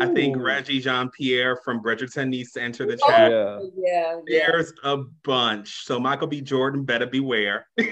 I 0.00 0.06
think 0.12 0.36
Ooh. 0.36 0.42
Reggie 0.42 0.80
Jean 0.80 1.10
Pierre 1.10 1.56
from 1.64 1.82
Bridgerton 1.82 2.28
needs 2.28 2.52
to 2.52 2.62
enter 2.62 2.86
the 2.86 2.98
Oh, 3.02 3.08
chat. 3.08 3.30
Yeah. 3.30 3.60
yeah, 3.76 4.20
yeah. 4.26 4.46
There's 4.50 4.72
a 4.84 4.98
bunch. 5.24 5.84
So 5.84 6.00
Michael 6.00 6.26
B. 6.26 6.40
Jordan 6.40 6.84
better 6.84 7.06
beware. 7.06 7.66
See, 7.78 7.86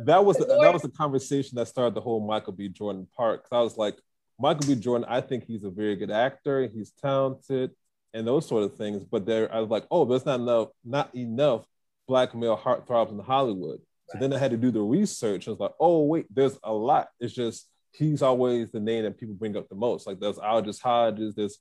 that 0.00 0.24
was 0.24 0.36
the, 0.38 0.46
that 0.46 0.72
was 0.72 0.82
the 0.82 0.92
conversation 0.96 1.56
that 1.56 1.68
started 1.68 1.94
the 1.94 2.00
whole 2.00 2.20
Michael 2.26 2.52
B. 2.52 2.68
Jordan 2.68 3.06
part. 3.16 3.42
'Cause 3.42 3.52
I 3.52 3.60
was 3.60 3.76
like, 3.76 3.96
Michael 4.38 4.66
B. 4.66 4.74
Jordan, 4.74 5.06
I 5.08 5.20
think 5.20 5.44
he's 5.44 5.64
a 5.64 5.70
very 5.70 5.96
good 5.96 6.10
actor. 6.10 6.66
He's 6.66 6.90
talented, 6.90 7.70
and 8.12 8.26
those 8.26 8.46
sort 8.48 8.64
of 8.64 8.76
things. 8.76 9.04
But 9.04 9.26
there, 9.26 9.52
I 9.54 9.60
was 9.60 9.70
like, 9.70 9.84
oh, 9.90 10.04
there's 10.04 10.26
not 10.26 10.40
enough, 10.40 10.68
not 10.84 11.14
enough 11.14 11.64
black 12.08 12.34
male 12.34 12.56
heartthrobs 12.56 13.10
in 13.12 13.18
Hollywood. 13.20 13.80
So 14.10 14.18
then 14.18 14.32
I 14.32 14.38
had 14.38 14.50
to 14.50 14.56
do 14.56 14.70
the 14.70 14.82
research. 14.82 15.48
I 15.48 15.52
was 15.52 15.60
like, 15.60 15.72
oh 15.80 16.04
wait, 16.04 16.26
there's 16.34 16.58
a 16.62 16.72
lot. 16.72 17.08
It's 17.20 17.32
just 17.32 17.68
he's 17.94 18.22
always 18.22 18.70
the 18.70 18.80
name 18.80 19.04
that 19.04 19.18
people 19.18 19.34
bring 19.34 19.56
up 19.56 19.68
the 19.68 19.74
most. 19.74 20.06
Like 20.06 20.20
there's 20.20 20.38
Aldis 20.38 20.80
Hodges, 20.80 21.34
there's 21.34 21.58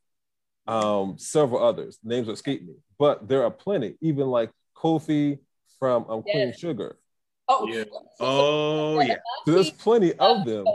um, 0.67 1.17
several 1.17 1.63
others. 1.63 1.99
Names 2.03 2.27
escape 2.27 2.65
me, 2.65 2.73
but 2.97 3.27
there 3.27 3.43
are 3.43 3.51
plenty. 3.51 3.95
Even 4.01 4.27
like 4.27 4.51
Kofi 4.75 5.39
from 5.79 6.05
um, 6.09 6.23
Queen 6.23 6.47
Yes. 6.47 6.59
Sugar. 6.59 6.97
Oh, 7.47 7.67
Yeah. 7.67 7.83
Oh 8.19 9.01
yeah. 9.01 9.15
So 9.45 9.51
there's 9.51 9.71
plenty 9.71 10.13
of 10.13 10.45
them, 10.45 10.65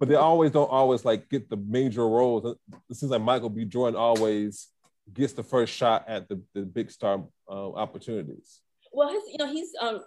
but 0.00 0.08
they 0.08 0.16
always 0.16 0.50
don't 0.50 0.70
always 0.70 1.04
like 1.04 1.28
get 1.28 1.48
the 1.48 1.56
major 1.56 2.08
roles. 2.08 2.56
It 2.88 2.96
seems 2.96 3.12
like 3.12 3.20
Michael 3.22 3.50
B. 3.50 3.64
Jordan 3.64 3.96
always 3.96 4.68
gets 5.12 5.34
the 5.34 5.42
first 5.42 5.72
shot 5.72 6.04
at 6.08 6.28
the, 6.28 6.40
the 6.54 6.62
big 6.62 6.90
star 6.90 7.14
um, 7.48 7.74
opportunities. 7.76 8.60
Well, 8.92 9.08
his, 9.10 9.22
you 9.30 9.38
know, 9.38 9.52
he's 9.52 9.70
um, 9.80 10.00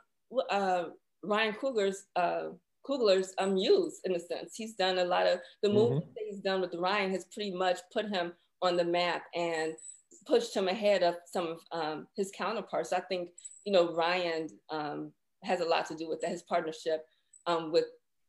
uh, 0.49 0.85
Ryan 1.23 1.53
Coogler's 1.53 2.05
uh, 2.15 2.49
Coogler's 2.87 3.33
um, 3.37 3.55
muse 3.55 3.99
in 4.03 4.15
a 4.15 4.19
sense. 4.19 4.55
He's 4.55 4.73
done 4.73 4.99
a 4.99 5.05
lot 5.05 5.27
of 5.27 5.39
the 5.61 5.69
movies 5.69 6.09
that 6.15 6.23
he's 6.29 6.39
done 6.39 6.61
with 6.61 6.75
Ryan 6.75 7.11
has 7.11 7.25
pretty 7.33 7.51
much 7.51 7.79
put 7.91 8.07
him 8.07 8.33
on 8.61 8.77
the 8.77 8.83
map 8.83 9.23
and 9.35 9.73
pushed 10.25 10.55
him 10.55 10.67
ahead 10.67 11.03
of 11.03 11.15
some 11.25 11.47
of 11.47 11.59
um, 11.71 12.07
his 12.15 12.31
counterparts. 12.35 12.93
I 12.93 12.99
think 13.01 13.29
you 13.65 13.73
know 13.73 13.93
Ryan 13.93 14.47
um, 14.69 15.11
has 15.43 15.61
a 15.61 15.65
lot 15.65 15.85
to 15.87 15.95
do 15.95 16.09
with 16.09 16.21
that. 16.21 16.31
His 16.31 16.43
partnership 16.43 17.05
um, 17.47 17.71
with 17.71 17.85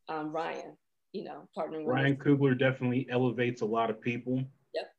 um, 0.09 0.33
Ryan, 0.33 0.77
you 1.13 1.25
know, 1.25 1.49
partnering 1.57 1.85
with 1.85 1.95
Ryan. 1.95 2.17
Coogler 2.17 2.59
definitely 2.59 3.07
elevates 3.11 3.63
a 3.63 3.67
lot 3.67 3.91
of 3.91 4.01
people. 4.01 4.43
Yep. 4.75 4.91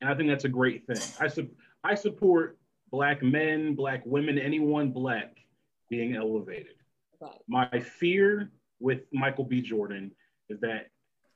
And 0.00 0.10
I 0.10 0.14
think 0.14 0.28
that's 0.28 0.44
a 0.44 0.48
great 0.48 0.86
thing. 0.86 1.00
I, 1.20 1.28
su- 1.28 1.50
I 1.84 1.94
support 1.94 2.58
black 2.90 3.22
men, 3.22 3.74
black 3.74 4.02
women, 4.04 4.38
anyone 4.38 4.90
black 4.90 5.36
being 5.88 6.16
elevated. 6.16 6.74
Right. 7.20 7.38
My 7.48 7.80
fear 7.80 8.50
with 8.82 9.02
Michael 9.12 9.44
B. 9.44 9.62
Jordan 9.62 10.10
is 10.48 10.60
that 10.60 10.88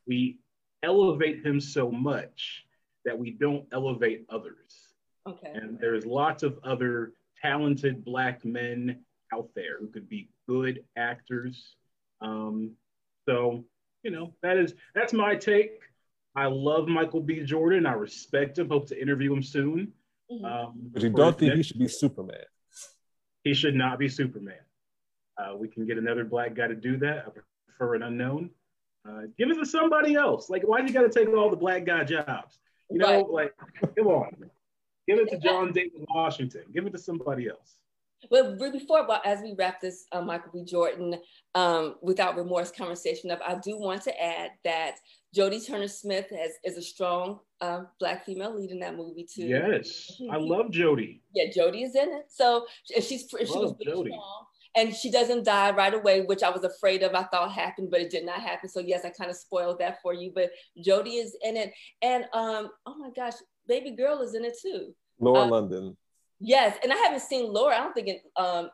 we 0.07 0.39
elevate 0.83 1.45
him 1.47 1.61
so 1.61 1.91
much 1.91 2.67
that 3.05 3.17
we 3.19 3.31
don't 3.31 3.67
elevate 3.73 4.27
others. 4.29 4.89
Okay. 5.27 5.53
And 5.55 5.79
there's 5.79 6.05
lots 6.05 6.43
of 6.43 6.59
other 6.65 7.13
talented 7.41 8.05
black 8.05 8.45
men 8.45 9.01
out 9.33 9.49
there 9.55 9.79
who 9.79 9.89
could 9.89 10.09
be 10.09 10.29
good 10.49 10.85
actors. 10.97 11.77
Um, 12.21 12.73
so, 13.29 13.65
you 14.03 14.11
know, 14.11 14.35
that 14.43 14.57
is 14.57 14.75
that's 14.95 15.13
my 15.13 15.35
take. 15.37 15.81
I 16.35 16.47
love 16.47 16.87
Michael 16.87 17.21
B. 17.21 17.43
Jordan. 17.45 17.87
I 17.87 17.93
respect 17.93 18.59
him. 18.59 18.69
Hope 18.69 18.87
to 18.89 19.01
interview 19.01 19.33
him 19.33 19.43
soon. 19.43 19.93
Mhm. 20.31 20.45
Um, 20.45 20.73
But 20.93 21.03
you 21.03 21.11
don't 21.11 21.33
his 21.33 21.41
think 21.41 21.55
he 21.55 21.63
should 21.63 21.79
be 21.79 21.89
Superman? 21.89 22.45
he 23.45 23.55
should 23.55 23.75
not 23.75 23.99
be 23.99 24.09
Superman. 24.09 24.59
Uh, 25.39 25.57
we 25.57 25.69
can 25.69 25.87
get 25.87 25.99
another 25.99 26.25
black 26.25 26.55
guy 26.55 26.67
to 26.67 26.75
do 26.75 26.97
that. 26.99 27.27
I 27.27 27.31
prefer 27.67 27.95
an 27.95 28.03
unknown. 28.03 28.51
Uh, 29.09 29.23
give 29.39 29.51
it 29.51 29.55
to 29.55 29.67
somebody 29.67 30.15
else. 30.15 30.51
Like, 30.51 30.63
why 30.67 30.81
do 30.81 30.87
you 30.87 30.93
got 30.93 31.11
to 31.11 31.11
take 31.11 31.29
all 31.35 31.51
the 31.51 31.57
black 31.57 31.85
guy 31.85 32.05
jobs? 32.05 32.59
You 32.91 32.99
know, 32.99 33.21
like, 33.31 33.53
come 33.97 34.07
on. 34.07 34.31
Give 35.07 35.19
it 35.19 35.29
to 35.31 35.39
John 35.43 35.73
David 35.73 36.05
Washington. 36.15 36.63
Give 36.73 36.87
it 36.87 36.93
to 36.93 36.99
somebody 36.99 37.49
else. 37.49 37.77
But 38.31 38.59
but 38.59 38.73
before, 38.73 39.07
but 39.07 39.25
as 39.27 39.41
we 39.43 39.55
wrap 39.57 39.81
this 39.81 40.07
uh, 40.11 40.23
Michael 40.23 40.51
B. 40.53 40.65
Jordan 40.65 41.17
um, 41.55 41.97
without 42.03 42.37
remorse 42.37 42.73
conversation 42.73 43.31
up, 43.31 43.41
I 43.47 43.57
do 43.57 43.79
want 43.79 44.03
to 44.03 44.23
add 44.23 44.53
that 44.65 44.97
Jodie 45.37 45.65
Turner 45.65 45.87
Smith 45.87 46.31
has, 46.31 46.53
is 46.65 46.79
a 46.79 46.83
strong 46.83 47.41
uh, 47.61 47.83
black 48.01 48.25
female 48.25 48.57
lead 48.57 48.71
in 48.71 48.81
that 48.81 48.97
movie 48.97 49.27
too. 49.31 49.45
Yes, 49.45 50.21
I 50.31 50.37
love 50.41 50.67
Jodie. 50.67 51.21
Yeah, 51.35 51.51
Jodie 51.57 51.85
is 51.85 51.95
in 51.95 52.09
it. 52.09 52.27
So 52.29 52.67
and 52.95 53.05
she's 53.05 53.29
she 53.29 53.37
was 53.37 53.51
Love 53.51 53.77
pretty 53.77 53.93
Jodie. 53.93 54.07
strong. 54.09 54.47
And 54.77 54.95
she 54.95 55.11
doesn't 55.11 55.45
die 55.47 55.71
right 55.73 55.95
away, 55.95 56.21
which 56.21 56.43
I 56.43 56.51
was 56.51 56.63
afraid 56.63 57.03
of. 57.03 57.15
I 57.15 57.25
thought 57.25 57.51
happened, 57.51 57.91
but 57.91 58.01
it 58.03 58.11
did 58.11 58.27
not 58.27 58.41
happen. 58.41 58.69
So 58.69 58.81
yes, 58.81 59.05
I 59.07 59.11
kind 59.11 59.31
of 59.31 59.37
spoiled 59.37 59.79
that 59.79 60.03
for 60.03 60.13
you. 60.13 60.31
But 60.35 60.51
Jodie 60.87 61.19
is 61.23 61.35
in 61.43 61.57
it, 61.57 61.73
and 62.03 62.25
um, 62.35 62.69
oh 62.85 62.95
my 62.99 63.09
gosh, 63.17 63.33
baby 63.67 63.93
girl 63.93 64.21
is 64.21 64.35
in 64.35 64.45
it 64.45 64.57
too. 64.61 64.95
Laura 65.19 65.41
Uh, 65.45 65.47
London. 65.49 65.97
Yes, 66.41 66.77
and 66.83 66.93
I 66.93 66.97
haven't 66.97 67.23
seen 67.23 67.51
Laura. 67.51 67.77
I 67.77 67.79
don't 67.81 67.95
think 67.95 68.09
it, 68.09 68.23
um, 68.37 68.69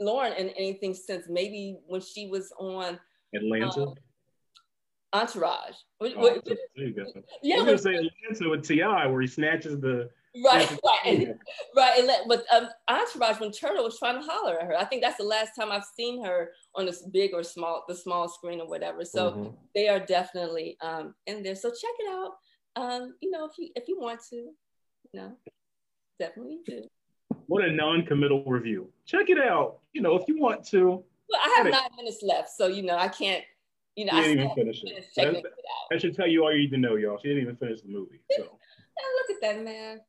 Lauren 0.00 0.32
in 0.32 0.48
anything 0.50 0.92
since 0.92 1.26
maybe 1.28 1.78
when 1.86 2.00
she 2.00 2.26
was 2.26 2.52
on 2.58 2.98
Atlanta. 3.32 3.82
um, 3.84 3.94
Entourage. 5.12 5.76
What- 5.98 6.12
Oh, 6.16 6.20
what- 6.20 6.44
there 6.44 6.56
you 6.76 6.92
go. 6.92 7.04
yeah, 7.42 7.56
I 7.56 7.58
was 7.62 7.66
gonna 7.66 7.78
say 8.00 8.08
Atlanta 8.28 8.50
with 8.50 8.66
T.I., 8.66 9.06
where 9.06 9.20
he 9.20 9.28
snatches 9.28 9.78
the. 9.80 10.10
Right, 10.44 10.68
right, 10.84 11.00
and, 11.04 11.34
right. 11.76 11.98
And 11.98 12.06
let, 12.06 12.22
but 12.28 12.44
um, 12.52 12.68
Entourage 12.88 13.40
when 13.40 13.52
Turner 13.52 13.82
was 13.82 13.98
trying 13.98 14.20
to 14.20 14.26
holler 14.26 14.58
at 14.58 14.66
her. 14.66 14.76
I 14.76 14.84
think 14.84 15.02
that's 15.02 15.18
the 15.18 15.24
last 15.24 15.54
time 15.58 15.70
I've 15.70 15.84
seen 15.84 16.24
her 16.24 16.50
on 16.74 16.86
this 16.86 17.02
big 17.12 17.32
or 17.34 17.42
small, 17.42 17.84
the 17.88 17.94
small 17.94 18.28
screen 18.28 18.60
or 18.60 18.66
whatever. 18.68 19.04
So 19.04 19.30
Mhm. 19.32 19.56
they 19.74 19.88
are 19.88 20.00
definitely 20.00 20.76
um, 20.80 21.14
in 21.26 21.42
there. 21.42 21.54
So 21.54 21.70
check 21.70 21.94
it 21.98 22.10
out. 22.10 22.32
Um, 22.76 23.14
you 23.20 23.30
know, 23.30 23.44
if 23.44 23.52
you 23.58 23.70
if 23.76 23.86
you 23.88 23.98
want 24.00 24.20
to, 24.30 24.36
you 24.36 24.54
know, 25.14 25.36
definitely 26.18 26.58
do. 26.66 26.82
What 27.46 27.64
a 27.64 27.70
non-committal 27.70 28.44
review. 28.44 28.90
Check 29.06 29.28
it 29.28 29.38
out. 29.38 29.78
You 29.92 30.02
know, 30.02 30.16
if 30.16 30.26
you 30.28 30.40
want 30.40 30.64
to. 30.68 31.04
Well, 31.28 31.40
I 31.42 31.54
have 31.56 31.66
Got 31.66 31.66
it. 31.66 31.70
nine 31.70 31.96
minutes 31.96 32.22
left, 32.22 32.50
so 32.50 32.66
you 32.66 32.82
know 32.82 32.96
I 32.96 33.08
can't. 33.08 33.44
You 33.96 34.06
know, 34.06 34.12
I 34.14 34.22
didn't 34.22 34.32
still 34.32 34.44
even 34.44 34.54
finish 34.56 34.82
it. 34.82 35.06
That, 35.16 35.26
it 35.34 35.36
out. 35.36 35.42
that 35.90 36.00
should 36.00 36.16
tell 36.16 36.26
you 36.26 36.42
all 36.42 36.52
you 36.52 36.62
need 36.62 36.70
to 36.72 36.78
know, 36.78 36.96
y'all. 36.96 37.18
She 37.22 37.28
didn't 37.28 37.44
even 37.44 37.56
finish 37.56 37.80
the 37.82 37.88
movie. 37.88 38.20
So. 38.36 38.42
Look 38.42 39.36
at 39.36 39.40
that 39.42 39.64
man. 39.64 40.00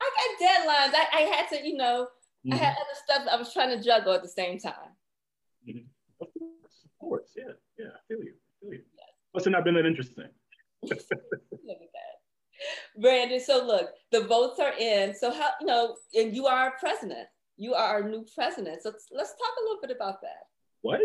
I 0.00 0.10
got 0.16 0.48
deadlines. 0.48 0.94
I, 0.94 1.18
I 1.18 1.20
had 1.22 1.48
to, 1.50 1.66
you 1.66 1.76
know, 1.76 2.08
I 2.50 2.54
Mhm. 2.54 2.58
had 2.58 2.72
other 2.76 2.94
stuff 3.04 3.28
I 3.30 3.36
was 3.36 3.52
trying 3.52 3.76
to 3.76 3.82
juggle 3.82 4.12
at 4.12 4.22
the 4.22 4.28
same 4.28 4.58
time. 4.58 4.94
Of 6.20 6.28
course, 6.38 6.84
of 6.84 6.98
course, 6.98 7.30
yeah, 7.36 7.52
yeah. 7.78 7.86
I 7.94 8.00
feel 8.08 8.22
you, 8.22 8.34
I 8.34 8.60
feel 8.60 8.72
you. 8.74 8.84
Must 9.34 9.44
have 9.44 9.52
not 9.52 9.64
been 9.64 9.74
that 9.74 9.86
interesting. 9.86 10.28
Look 10.82 10.92
at 10.92 11.08
that. 11.08 13.00
Brandon, 13.00 13.40
so 13.40 13.64
look, 13.64 13.90
the 14.10 14.22
votes 14.22 14.58
are 14.58 14.72
in. 14.78 15.14
So 15.14 15.30
how, 15.30 15.50
you 15.60 15.66
know, 15.66 15.96
and 16.14 16.34
you 16.34 16.46
are 16.46 16.56
our 16.58 16.72
president. 16.78 17.28
You 17.56 17.74
are 17.74 17.84
our 17.86 18.08
new 18.08 18.24
president. 18.34 18.82
So 18.82 18.92
let's 19.12 19.30
talk 19.32 19.54
a 19.60 19.62
little 19.64 19.80
bit 19.80 19.90
about 19.94 20.20
that. 20.22 20.46
What? 20.82 21.00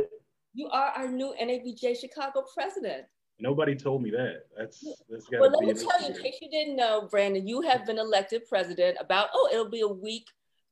You 0.53 0.67
are 0.69 0.87
our 0.89 1.07
new 1.07 1.35
NABJ 1.39 1.99
Chicago 1.99 2.43
president. 2.55 3.05
Nobody 3.43 3.75
told 3.75 4.01
me 4.01 4.09
that. 4.11 4.43
That's 4.57 4.81
that's 5.09 5.25
got 5.27 5.41
Well, 5.41 5.49
to 5.51 5.57
let 5.57 5.67
be. 5.67 5.73
me 5.73 5.73
tell 5.73 6.01
you, 6.01 6.15
in 6.15 6.21
case 6.21 6.37
you 6.41 6.49
didn't 6.49 6.77
know, 6.77 7.09
Brandon, 7.11 7.45
you 7.45 7.59
have 7.59 7.85
been 7.85 7.99
elected 7.99 8.47
president 8.47 8.95
about, 9.01 9.27
oh, 9.33 9.49
it'll 9.51 9.69
be 9.69 9.81
a 9.81 9.87
week 9.87 10.27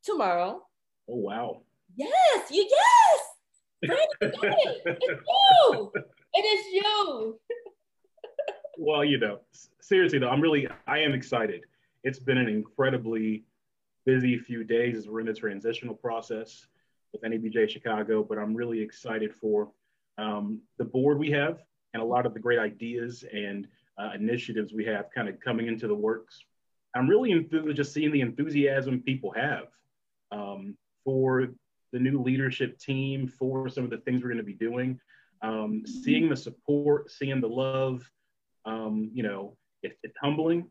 tomorrow. 0.05 0.63
Oh 1.09 1.15
wow. 1.17 1.63
Yes, 1.97 2.49
you, 2.49 2.65
yes. 3.83 3.97
Brandon, 4.21 4.39
it. 4.57 4.81
It's 5.01 5.21
you. 5.27 5.91
It 6.33 6.45
is 6.45 6.65
you. 6.73 7.39
well, 8.77 9.03
you 9.03 9.17
know, 9.17 9.41
seriously 9.81 10.19
though, 10.19 10.29
I'm 10.29 10.39
really, 10.39 10.69
I 10.87 10.99
am 10.99 11.11
excited. 11.13 11.65
It's 12.05 12.19
been 12.19 12.37
an 12.37 12.47
incredibly 12.47 13.43
busy 14.05 14.37
few 14.37 14.63
days 14.63 14.95
as 14.95 15.09
we're 15.09 15.19
in 15.19 15.25
the 15.25 15.33
transitional 15.33 15.93
process 15.93 16.67
with 17.11 17.21
NABJ 17.21 17.69
Chicago, 17.69 18.23
but 18.23 18.37
I'm 18.37 18.55
really 18.55 18.79
excited 18.79 19.35
for 19.35 19.69
um, 20.17 20.61
the 20.77 20.85
board 20.85 21.19
we 21.19 21.31
have 21.31 21.59
and 21.93 22.01
a 22.01 22.05
lot 22.05 22.25
of 22.25 22.33
the 22.33 22.39
great 22.39 22.59
ideas 22.59 23.23
and 23.33 23.67
uh, 23.97 24.11
initiatives 24.15 24.73
we 24.73 24.85
have 24.85 25.05
kind 25.13 25.27
of 25.27 25.39
coming 25.39 25.67
into 25.67 25.87
the 25.87 25.95
works. 25.95 26.43
I'm 26.95 27.09
really 27.09 27.31
enthused 27.31 27.77
just 27.77 27.93
seeing 27.93 28.11
the 28.11 28.21
enthusiasm 28.21 29.01
people 29.01 29.31
have 29.33 29.67
um, 30.31 30.77
for 31.03 31.47
the 31.91 31.99
new 31.99 32.21
leadership 32.21 32.79
team, 32.79 33.27
for 33.27 33.69
some 33.69 33.83
of 33.83 33.89
the 33.89 33.97
things 33.97 34.21
we're 34.21 34.29
going 34.29 34.37
to 34.37 34.43
be 34.43 34.53
doing, 34.53 34.99
um, 35.41 35.83
seeing 35.85 36.29
the 36.29 36.35
support, 36.35 37.11
seeing 37.11 37.41
the 37.41 37.47
love. 37.47 38.09
Um, 38.65 39.11
you 39.13 39.23
know, 39.23 39.57
it, 39.83 39.97
it's 40.03 40.17
humbling. 40.21 40.67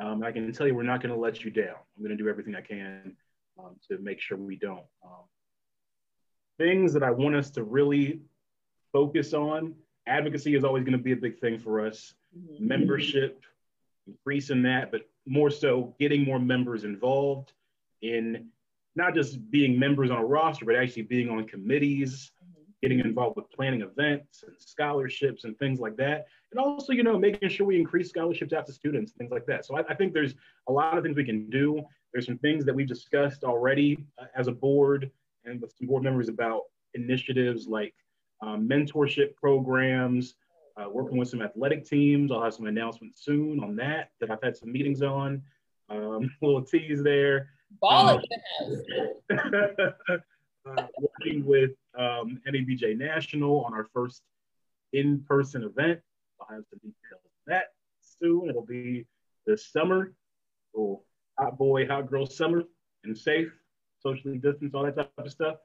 Um, 0.00 0.24
I 0.24 0.32
can 0.32 0.52
tell 0.52 0.66
you, 0.66 0.74
we're 0.74 0.82
not 0.82 1.00
going 1.02 1.14
to 1.14 1.20
let 1.20 1.44
you 1.44 1.50
down. 1.50 1.76
I'm 1.96 2.02
going 2.02 2.16
to 2.16 2.22
do 2.22 2.28
everything 2.28 2.54
I 2.56 2.60
can 2.60 3.16
um, 3.58 3.76
to 3.88 3.98
make 3.98 4.20
sure 4.20 4.36
we 4.36 4.56
don't. 4.56 4.84
Um, 5.04 5.24
things 6.58 6.92
that 6.94 7.02
I 7.02 7.10
want 7.10 7.36
us 7.36 7.50
to 7.52 7.62
really 7.62 8.20
focus 8.92 9.34
on. 9.34 9.74
Advocacy 10.06 10.54
is 10.54 10.64
always 10.64 10.84
going 10.84 10.96
to 10.96 11.02
be 11.02 11.12
a 11.12 11.16
big 11.16 11.38
thing 11.38 11.58
for 11.58 11.86
us. 11.86 12.14
Membership, 12.58 13.42
increasing 14.06 14.62
that, 14.62 14.90
but 14.90 15.08
more 15.26 15.50
so 15.50 15.94
getting 15.98 16.24
more 16.24 16.38
members 16.38 16.84
involved 16.84 17.52
in 18.02 18.48
not 18.96 19.14
just 19.14 19.50
being 19.50 19.78
members 19.78 20.10
on 20.10 20.18
a 20.18 20.24
roster, 20.24 20.64
but 20.64 20.76
actually 20.76 21.02
being 21.02 21.28
on 21.30 21.46
committees, 21.46 22.32
getting 22.82 23.00
involved 23.00 23.36
with 23.36 23.50
planning 23.50 23.80
events 23.80 24.44
and 24.46 24.54
scholarships 24.58 25.44
and 25.44 25.58
things 25.58 25.80
like 25.80 25.96
that. 25.96 26.26
And 26.50 26.60
also, 26.60 26.92
you 26.92 27.02
know, 27.02 27.18
making 27.18 27.48
sure 27.48 27.66
we 27.66 27.80
increase 27.80 28.10
scholarships 28.10 28.52
out 28.52 28.66
to 28.66 28.72
students, 28.72 29.12
things 29.12 29.30
like 29.30 29.46
that. 29.46 29.64
So 29.64 29.76
I, 29.76 29.84
I 29.88 29.94
think 29.94 30.12
there's 30.12 30.34
a 30.68 30.72
lot 30.72 30.96
of 30.96 31.02
things 31.02 31.16
we 31.16 31.24
can 31.24 31.48
do. 31.48 31.82
There's 32.12 32.26
some 32.26 32.38
things 32.38 32.64
that 32.66 32.74
we've 32.74 32.86
discussed 32.86 33.42
already 33.42 34.04
uh, 34.18 34.26
as 34.36 34.48
a 34.48 34.52
board 34.52 35.10
and 35.44 35.60
with 35.60 35.72
some 35.76 35.86
board 35.86 36.02
members 36.02 36.28
about 36.28 36.62
initiatives 36.92 37.66
like 37.66 37.94
um, 38.44 38.68
mentorship 38.68 39.34
programs, 39.36 40.34
uh, 40.76 40.88
working 40.90 41.16
with 41.16 41.28
some 41.28 41.42
athletic 41.42 41.84
teams. 41.84 42.30
I'll 42.30 42.42
have 42.42 42.54
some 42.54 42.66
announcements 42.66 43.24
soon 43.24 43.62
on 43.62 43.76
that 43.76 44.10
that 44.20 44.30
I've 44.30 44.42
had 44.42 44.56
some 44.56 44.72
meetings 44.72 45.02
on. 45.02 45.42
Um, 45.88 46.30
a 46.42 46.46
little 46.46 46.62
tease 46.62 47.02
there. 47.02 47.50
Ball 47.80 48.08
um, 48.08 48.22
uh, 49.30 50.86
working 50.98 51.44
with 51.44 51.70
um, 51.98 52.40
NABJ 52.48 52.96
National 52.96 53.64
on 53.64 53.74
our 53.74 53.86
first 53.92 54.22
in-person 54.92 55.64
event. 55.64 56.00
I'll 56.40 56.56
have 56.56 56.64
some 56.70 56.78
details 56.78 57.20
on 57.24 57.30
that 57.46 57.72
soon. 58.00 58.48
It'll 58.48 58.62
be 58.62 59.06
this 59.46 59.66
summer. 59.72 60.12
Oh, 60.76 61.02
hot 61.38 61.58
boy, 61.58 61.86
hot 61.86 62.10
girl 62.10 62.26
summer 62.26 62.64
and 63.04 63.16
safe, 63.16 63.52
socially 64.00 64.38
distanced, 64.38 64.74
all 64.74 64.84
that 64.84 64.96
type 64.96 65.10
of 65.18 65.30
stuff. 65.30 65.56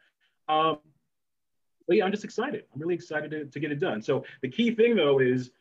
Um, 0.47 0.79
but 1.89 1.97
yeah, 1.97 2.05
I'm 2.05 2.11
just 2.11 2.23
excited. 2.23 2.63
I'm 2.73 2.79
really 2.79 2.95
excited 2.95 3.31
to, 3.31 3.45
to 3.45 3.59
get 3.59 3.73
it 3.73 3.79
done. 3.81 4.01
So 4.01 4.23
the 4.41 4.47
key 4.47 4.73
thing 4.73 4.95
though 4.95 5.19
is 5.19 5.51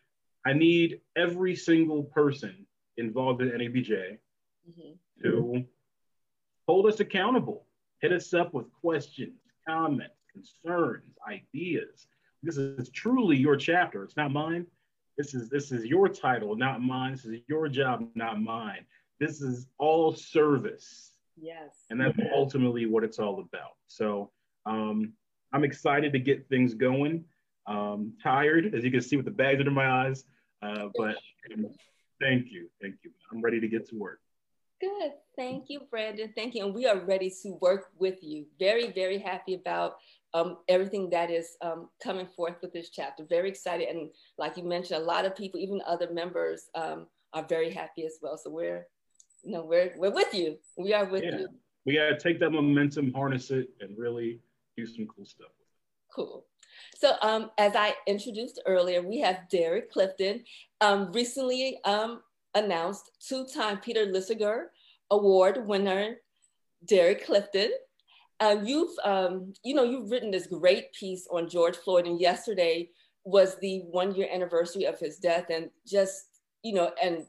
I 0.46 0.52
need 0.52 1.00
every 1.16 1.56
single 1.56 2.04
person 2.04 2.66
involved 2.96 3.42
in 3.42 3.48
NABJ 3.48 4.18
mm-hmm. 4.70 5.22
to 5.22 5.64
hold 6.66 6.86
us 6.86 7.00
accountable 7.00 7.64
Hit 8.00 8.12
us 8.12 8.32
up 8.32 8.54
with 8.54 8.70
questions, 8.72 9.40
comments, 9.66 10.14
concerns, 10.32 11.16
ideas. 11.28 12.06
This 12.42 12.56
is 12.56 12.90
truly 12.90 13.36
your 13.36 13.56
chapter. 13.56 14.04
It's 14.04 14.16
not 14.16 14.30
mine. 14.30 14.66
This 15.16 15.34
is 15.34 15.48
this 15.48 15.72
is 15.72 15.84
your 15.84 16.08
title, 16.08 16.54
not 16.54 16.80
mine. 16.80 17.12
This 17.12 17.24
is 17.24 17.40
your 17.48 17.68
job, 17.68 18.08
not 18.14 18.40
mine. 18.40 18.86
This 19.18 19.42
is 19.42 19.66
all 19.78 20.14
service. 20.14 21.10
Yes. 21.36 21.86
And 21.90 22.00
that's 22.00 22.16
ultimately 22.32 22.86
what 22.86 23.02
it's 23.02 23.18
all 23.18 23.40
about. 23.40 23.74
So 23.88 24.30
um, 24.64 25.12
I'm 25.52 25.64
excited 25.64 26.12
to 26.12 26.18
get 26.18 26.48
things 26.48 26.74
going. 26.74 27.24
Um, 27.66 28.14
tired, 28.22 28.74
as 28.74 28.82
you 28.82 28.90
can 28.90 29.02
see 29.02 29.16
with 29.16 29.26
the 29.26 29.30
bags 29.30 29.58
under 29.60 29.70
my 29.70 30.06
eyes, 30.06 30.24
uh, 30.62 30.88
but 30.96 31.16
thank 32.18 32.50
you, 32.50 32.70
thank 32.80 32.94
you. 33.04 33.10
I'm 33.30 33.42
ready 33.42 33.60
to 33.60 33.68
get 33.68 33.86
to 33.90 33.96
work. 33.96 34.20
Good. 34.80 35.12
Thank 35.36 35.64
you, 35.68 35.80
Brandon. 35.90 36.32
Thank 36.34 36.54
you. 36.54 36.64
And 36.64 36.74
we 36.74 36.86
are 36.86 36.98
ready 36.98 37.32
to 37.42 37.58
work 37.60 37.90
with 37.98 38.22
you. 38.22 38.46
Very, 38.58 38.90
very 38.92 39.18
happy 39.18 39.54
about 39.54 39.96
um, 40.34 40.58
everything 40.68 41.10
that 41.10 41.30
is 41.30 41.56
um, 41.60 41.88
coming 42.02 42.26
forth 42.26 42.54
with 42.62 42.72
this 42.72 42.90
chapter. 42.90 43.24
Very 43.24 43.48
excited. 43.48 43.88
And 43.88 44.10
like 44.38 44.56
you 44.56 44.62
mentioned, 44.62 45.02
a 45.02 45.04
lot 45.04 45.24
of 45.24 45.34
people, 45.36 45.58
even 45.60 45.82
other 45.86 46.10
members, 46.12 46.68
um, 46.74 47.06
are 47.32 47.44
very 47.44 47.70
happy 47.70 48.06
as 48.06 48.18
well. 48.22 48.38
So 48.38 48.50
we're, 48.50 48.86
you 49.42 49.52
know, 49.52 49.64
we're, 49.64 49.92
we're 49.96 50.10
with 50.10 50.32
you. 50.32 50.58
We 50.76 50.94
are 50.94 51.04
with 51.04 51.24
yeah. 51.24 51.38
you. 51.38 51.48
We 51.84 51.94
got 51.94 52.08
to 52.10 52.18
take 52.18 52.38
that 52.40 52.50
momentum, 52.50 53.12
harness 53.12 53.50
it, 53.50 53.68
and 53.80 53.98
really 53.98 54.40
do 54.78 54.86
some 54.86 55.06
cool 55.14 55.26
stuff. 55.26 55.48
Cool. 56.14 56.46
So 56.96 57.14
um, 57.22 57.50
as 57.58 57.72
I 57.74 57.94
introduced 58.06 58.62
earlier, 58.64 59.02
we 59.02 59.18
have 59.20 59.48
Derek 59.50 59.90
Clifton, 59.90 60.44
um, 60.80 61.10
recently 61.12 61.80
um, 61.84 62.22
announced 62.54 63.10
two-time 63.28 63.78
Peter 63.78 64.06
Lisagor 64.06 64.66
Award 65.10 65.66
winner, 65.66 66.16
Derek 66.84 67.26
Clifton. 67.26 67.70
Um, 68.40 68.64
you've, 68.64 68.96
um, 69.04 69.52
you 69.64 69.74
know, 69.74 69.82
you've 69.82 70.10
written 70.12 70.30
this 70.30 70.46
great 70.46 70.92
piece 70.92 71.26
on 71.30 71.48
George 71.48 71.76
Floyd, 71.76 72.06
and 72.06 72.20
yesterday 72.20 72.90
was 73.24 73.56
the 73.60 73.80
one-year 73.90 74.28
anniversary 74.32 74.84
of 74.84 74.98
his 75.00 75.18
death, 75.18 75.46
and 75.50 75.70
just, 75.86 76.26
you 76.62 76.72
know, 76.72 76.92
and 77.02 77.26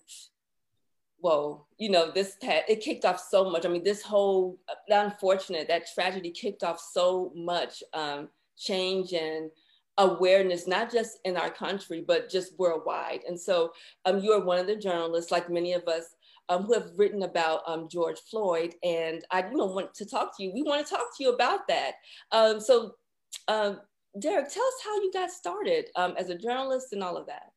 whoa, 1.22 1.66
you 1.78 1.90
know, 1.90 2.12
this 2.12 2.38
it 2.42 2.82
kicked 2.82 3.06
off 3.06 3.24
so 3.30 3.50
much. 3.50 3.66
I 3.66 3.70
mean, 3.70 3.84
this 3.84 4.02
whole 4.02 4.60
unfortunate 4.88 5.68
that 5.68 5.88
tragedy 5.94 6.32
kicked 6.32 6.64
off 6.64 6.80
so 6.80 7.32
much 7.36 7.84
um, 7.94 8.30
change 8.58 9.14
and 9.14 9.52
awareness, 9.98 10.68
not 10.68 10.92
just 10.92 11.20
in 11.26 11.36
our 11.36 11.50
country, 11.50 12.04
but 12.06 12.30
just 12.30 12.58
worldwide. 12.58 13.22
And 13.28 13.40
so 13.40 13.74
um, 14.06 14.20
you 14.20 14.32
are 14.32 14.44
one 14.44 14.60
of 14.60 14.68
the 14.68 14.76
journalists, 14.76 15.32
like 15.32 15.50
many 15.50 15.74
of 15.74 15.88
us, 15.88 16.16
um, 16.48 16.64
who 16.64 16.74
have 16.74 16.92
written 16.96 17.24
about 17.24 17.62
um, 17.68 17.88
George 17.90 18.18
Floyd. 18.32 18.76
And 18.84 19.24
I 19.30 19.48
you 19.48 19.58
know, 19.58 19.66
want 19.66 19.94
to 19.96 20.06
talk 20.06 20.36
to 20.38 20.44
you. 20.44 20.52
We 20.54 20.64
want 20.64 20.86
to 20.86 20.90
talk 20.90 21.16
to 21.18 21.24
you 21.24 21.34
about 21.34 21.68
that. 21.68 21.94
Um, 22.32 22.60
so, 22.60 22.96
um, 23.48 23.82
Derek, 24.20 24.50
tell 24.50 24.64
us 24.64 24.74
how 24.84 24.96
you 24.96 25.12
got 25.14 25.32
started 25.32 25.90
um, 25.96 26.16
as 26.18 26.30
a 26.30 26.38
journalist 26.38 26.94
and 26.94 27.04
all 27.04 27.18
of 27.18 27.28
that. 27.28 27.52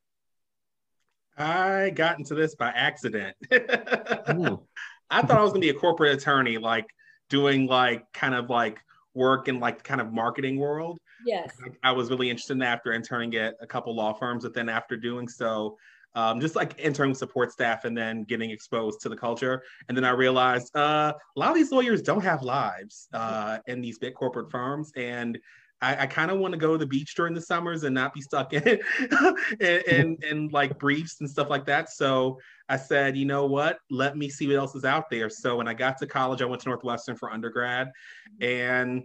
I 1.37 1.91
got 1.91 2.19
into 2.19 2.35
this 2.35 2.55
by 2.55 2.69
accident. 2.69 3.35
I 3.51 5.21
thought 5.21 5.37
I 5.37 5.41
was 5.41 5.51
going 5.51 5.61
to 5.61 5.65
be 5.65 5.69
a 5.69 5.73
corporate 5.73 6.13
attorney, 6.13 6.57
like 6.57 6.85
doing 7.29 7.67
like 7.67 8.11
kind 8.13 8.35
of 8.35 8.49
like 8.49 8.79
work 9.13 9.47
in 9.47 9.59
like 9.59 9.77
the 9.77 9.83
kind 9.83 10.01
of 10.01 10.11
marketing 10.11 10.57
world. 10.57 10.99
Yes. 11.25 11.55
I 11.83 11.91
was 11.91 12.09
really 12.09 12.29
interested 12.29 12.53
in 12.53 12.59
that 12.59 12.79
after 12.79 12.93
interning 12.93 13.35
at 13.35 13.55
a 13.61 13.67
couple 13.67 13.95
law 13.95 14.13
firms, 14.13 14.43
but 14.43 14.53
then 14.53 14.69
after 14.69 14.97
doing 14.97 15.27
so, 15.27 15.77
um, 16.15 16.39
just 16.39 16.55
like 16.55 16.77
interning 16.79 17.15
support 17.15 17.51
staff 17.51 17.85
and 17.85 17.97
then 17.97 18.23
getting 18.23 18.51
exposed 18.51 19.01
to 19.01 19.09
the 19.09 19.15
culture. 19.15 19.63
And 19.87 19.97
then 19.97 20.05
I 20.05 20.11
realized 20.11 20.75
uh, 20.75 21.13
a 21.35 21.39
lot 21.39 21.49
of 21.49 21.55
these 21.55 21.71
lawyers 21.71 22.01
don't 22.01 22.21
have 22.21 22.43
lives 22.43 23.07
uh, 23.13 23.59
in 23.67 23.81
these 23.81 23.97
big 23.97 24.13
corporate 24.13 24.51
firms. 24.51 24.91
And 24.95 25.39
I, 25.81 26.03
I 26.03 26.05
kind 26.07 26.31
of 26.31 26.39
want 26.39 26.53
to 26.53 26.57
go 26.57 26.73
to 26.73 26.77
the 26.77 26.85
beach 26.85 27.15
during 27.15 27.33
the 27.33 27.41
summers 27.41 27.83
and 27.83 27.93
not 27.93 28.13
be 28.13 28.21
stuck 28.21 28.53
in 28.53 28.63
in, 29.59 29.81
and, 29.89 30.23
in 30.23 30.47
like 30.49 30.79
briefs 30.79 31.17
and 31.19 31.29
stuff 31.29 31.49
like 31.49 31.65
that. 31.65 31.89
So 31.89 32.39
I 32.69 32.77
said, 32.77 33.17
you 33.17 33.25
know 33.25 33.45
what? 33.45 33.79
Let 33.89 34.17
me 34.17 34.29
see 34.29 34.47
what 34.47 34.55
else 34.55 34.75
is 34.75 34.85
out 34.85 35.09
there. 35.09 35.29
So 35.29 35.57
when 35.57 35.67
I 35.67 35.73
got 35.73 35.97
to 35.97 36.07
college, 36.07 36.41
I 36.41 36.45
went 36.45 36.61
to 36.61 36.69
Northwestern 36.69 37.15
for 37.17 37.31
undergrad, 37.31 37.91
and 38.39 39.03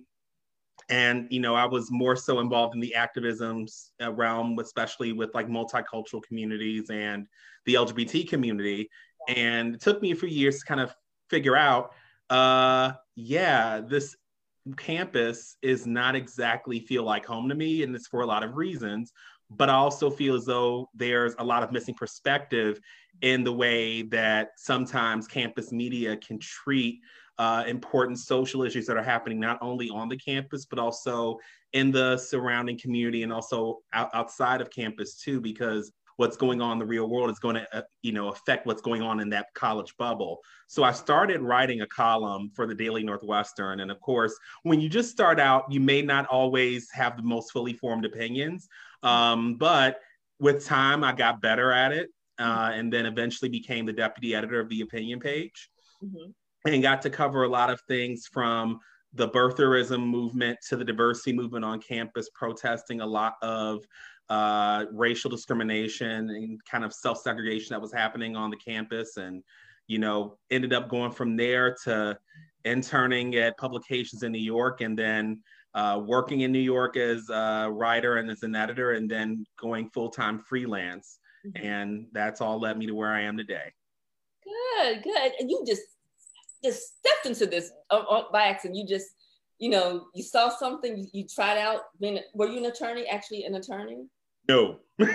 and 0.89 1.27
you 1.31 1.41
know 1.41 1.55
i 1.55 1.67
was 1.67 1.91
more 1.91 2.17
so 2.17 2.41
involved 2.41 2.75
in 2.75 2.81
the 2.81 2.95
activism 2.95 3.67
realm 4.13 4.59
especially 4.59 5.13
with 5.13 5.35
like 5.35 5.49
multicultural 5.49 6.23
communities 6.23 6.89
and 6.91 7.27
the 7.67 7.75
lgbt 7.75 8.29
community 8.29 8.89
and 9.29 9.75
it 9.75 9.81
took 9.81 10.01
me 10.01 10.13
a 10.13 10.17
few 10.17 10.29
years 10.29 10.61
to 10.61 10.65
kind 10.65 10.81
of 10.81 10.95
figure 11.29 11.57
out 11.57 11.93
uh 12.31 12.93
yeah 13.17 13.81
this 13.81 14.17
campus 14.77 15.57
is 15.63 15.87
not 15.87 16.15
exactly 16.15 16.81
feel 16.81 17.03
like 17.03 17.25
home 17.25 17.49
to 17.49 17.55
me 17.55 17.83
and 17.83 17.95
it's 17.95 18.07
for 18.07 18.21
a 18.21 18.27
lot 18.27 18.43
of 18.43 18.57
reasons 18.57 19.13
but 19.51 19.69
i 19.69 19.75
also 19.75 20.11
feel 20.11 20.35
as 20.35 20.45
though 20.45 20.89
there's 20.95 21.35
a 21.39 21.45
lot 21.45 21.63
of 21.63 21.73
missing 21.73 21.95
perspective 21.95 22.81
in 23.23 23.45
the 23.45 23.53
way 23.53 24.03
that 24.03 24.51
sometimes 24.57 25.27
campus 25.27 25.73
media 25.73 26.17
can 26.17 26.39
treat 26.39 27.01
uh, 27.39 27.63
important 27.69 28.19
social 28.19 28.65
issues 28.65 28.85
that 28.85 28.97
are 28.97 29.03
happening 29.03 29.39
not 29.39 29.59
only 29.61 29.89
on 29.91 30.09
the 30.09 30.17
campus 30.17 30.65
but 30.65 30.79
also 30.79 31.39
in 31.73 31.93
the 31.93 32.17
surrounding 32.17 32.79
community 32.79 33.23
and 33.23 33.33
also 33.33 33.79
out, 33.93 34.11
outside 34.13 34.61
of 34.61 34.71
campus 34.71 35.15
too 35.17 35.41
because 35.41 35.93
what's 36.19 36.37
going 36.37 36.61
on 36.61 36.73
in 36.73 36.79
the 36.81 36.85
real 36.85 37.09
world 37.09 37.31
is 37.31 37.39
going 37.39 37.55
to 37.55 37.77
uh, 37.77 37.83
you 38.03 38.13
know 38.13 38.29
affect 38.29 38.67
what's 38.67 38.83
going 38.83 39.01
on 39.03 39.21
in 39.21 39.31
that 39.31 39.47
college 39.55 39.97
bubble. 39.97 40.41
So 40.67 40.85
i 40.85 40.93
started 40.93 41.41
writing 41.41 41.81
a 41.81 41.87
column 41.87 42.51
for 42.55 42.67
the 42.67 42.75
daily 42.75 43.03
northwestern. 43.03 43.81
And 43.81 43.91
of 43.91 44.01
course 44.01 44.37
when 44.65 44.81
you 44.81 44.89
just 44.89 45.11
start 45.11 45.41
out 45.41 45.71
you 45.71 45.81
may 45.81 46.03
not 46.03 46.27
always 46.27 46.89
have 46.93 47.17
the 47.17 47.23
most 47.23 47.53
fully 47.53 47.73
formed 47.73 48.05
opinions 48.05 48.69
um, 49.03 49.55
but 49.55 50.01
with 50.41 50.65
time 50.65 51.03
i 51.05 51.13
got 51.13 51.41
better 51.41 51.73
at 51.73 51.93
it 51.93 52.09
uh, 52.39 52.71
and 52.73 52.93
then 52.93 53.07
eventually 53.07 53.49
became 53.49 53.87
the 53.87 53.93
deputy 53.93 54.35
editor 54.35 54.61
of 54.61 54.69
the 54.69 54.81
opinion 54.81 55.19
page 55.21 55.71
mm-hmm. 56.03 56.31
and 56.71 56.83
got 56.83 57.03
to 57.03 57.11
cover 57.11 57.45
a 57.45 57.49
lot 57.49 57.71
of 57.71 57.81
things 57.89 58.27
from 58.33 58.79
the 59.15 59.29
birtherism 59.29 60.07
movement 60.07 60.59
to 60.69 60.77
the 60.77 60.85
diversity 60.85 61.33
movement 61.33 61.65
on 61.65 61.81
campus, 61.81 62.29
protesting 62.35 63.01
a 63.01 63.07
lot 63.07 63.35
of 63.43 63.85
uh, 64.29 64.85
racial 64.93 65.31
discrimination 65.31 66.31
and 66.31 66.65
kind 66.65 66.85
of 66.85 66.93
self 66.93 67.21
segregation 67.21 67.75
that 67.75 67.81
was 67.81 67.93
happening 67.93 68.37
on 68.37 68.51
the 68.51 68.57
campus. 68.57 69.17
And, 69.17 69.43
you 69.87 69.99
know, 69.99 70.37
ended 70.51 70.73
up 70.73 70.89
going 70.89 71.13
from 71.13 71.37
there 71.37 71.75
to 71.85 72.19
interning 72.65 73.37
at 73.37 73.57
publications 73.57 74.23
in 74.23 74.33
New 74.33 74.39
York 74.39 74.83
and 74.83 74.99
then 74.99 75.41
uh, 75.75 76.01
working 76.05 76.43
in 76.43 76.53
New 76.53 76.59
York 76.59 76.97
as 76.97 77.29
a 77.31 77.69
writer 77.71 78.17
and 78.17 78.31
as 78.31 78.43
an 78.43 78.55
editor, 78.55 78.93
and 78.93 79.11
then 79.11 79.45
going 79.59 79.89
full 79.91 80.11
time 80.11 80.39
freelance. 80.39 81.19
Mm-hmm. 81.47 81.67
And 81.67 82.07
that's 82.13 82.41
all 82.41 82.59
led 82.59 82.77
me 82.77 82.87
to 82.87 82.95
where 82.95 83.13
I 83.13 83.23
am 83.23 83.37
today. 83.37 83.73
Good, 84.45 85.03
good. 85.03 85.33
And 85.39 85.51
you 85.51 85.63
just 85.67 85.83
just 86.65 86.99
stepped 86.99 87.27
into 87.27 87.47
this 87.47 87.71
uh, 87.91 88.03
uh, 88.09 88.25
by 88.33 88.45
accident. 88.45 88.77
You 88.77 88.87
just, 88.87 89.09
you 89.59 89.71
know, 89.71 90.07
you 90.15 90.23
saw 90.23 90.49
something, 90.49 90.99
you, 90.99 91.07
you 91.13 91.27
tried 91.27 91.59
out. 91.59 91.83
Being, 92.01 92.21
were 92.35 92.49
you 92.49 92.59
an 92.59 92.67
attorney? 92.67 93.07
Actually, 93.07 93.45
an 93.45 93.55
attorney? 93.55 94.07
No. 94.49 94.79
These 94.99 95.09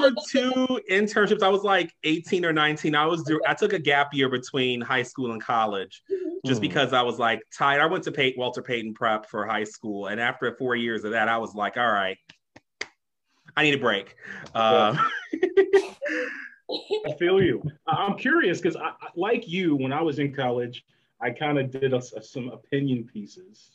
were 0.00 0.12
two 0.30 0.80
internships. 0.90 1.42
I 1.42 1.48
was 1.48 1.62
like 1.62 1.92
18 2.04 2.44
or 2.44 2.52
19. 2.52 2.94
I 2.94 3.04
was 3.04 3.30
I 3.46 3.54
took 3.54 3.72
a 3.72 3.78
gap 3.78 4.14
year 4.14 4.28
between 4.28 4.80
high 4.80 5.02
school 5.02 5.32
and 5.32 5.42
college. 5.42 6.02
Mm-hmm. 6.10 6.48
just 6.48 6.60
mm. 6.60 6.62
because 6.62 6.92
I 6.92 7.02
was 7.02 7.18
like 7.18 7.42
tired. 7.56 7.80
I 7.80 7.86
went 7.86 8.04
to 8.04 8.12
Pay- 8.12 8.34
Walter 8.36 8.62
Payton 8.62 8.94
Prep 8.94 9.28
for 9.28 9.46
high 9.46 9.64
school, 9.64 10.06
and 10.06 10.20
after 10.20 10.54
four 10.56 10.76
years 10.76 11.04
of 11.04 11.12
that, 11.12 11.28
I 11.28 11.38
was 11.38 11.54
like, 11.54 11.76
all 11.76 11.90
right, 11.90 12.16
I 13.56 13.64
need 13.64 13.74
a 13.74 13.78
break. 13.78 14.14
Uh, 14.54 14.96
I 16.70 17.12
feel 17.18 17.42
you. 17.42 17.62
I'm 17.86 18.16
curious 18.16 18.60
because, 18.60 18.76
like 19.16 19.48
you, 19.48 19.76
when 19.76 19.92
I 19.92 20.02
was 20.02 20.18
in 20.18 20.34
college, 20.34 20.84
I 21.20 21.30
kind 21.30 21.58
of 21.58 21.70
did 21.70 21.92
a, 21.92 21.98
a, 21.98 22.22
some 22.22 22.50
opinion 22.50 23.04
pieces. 23.04 23.70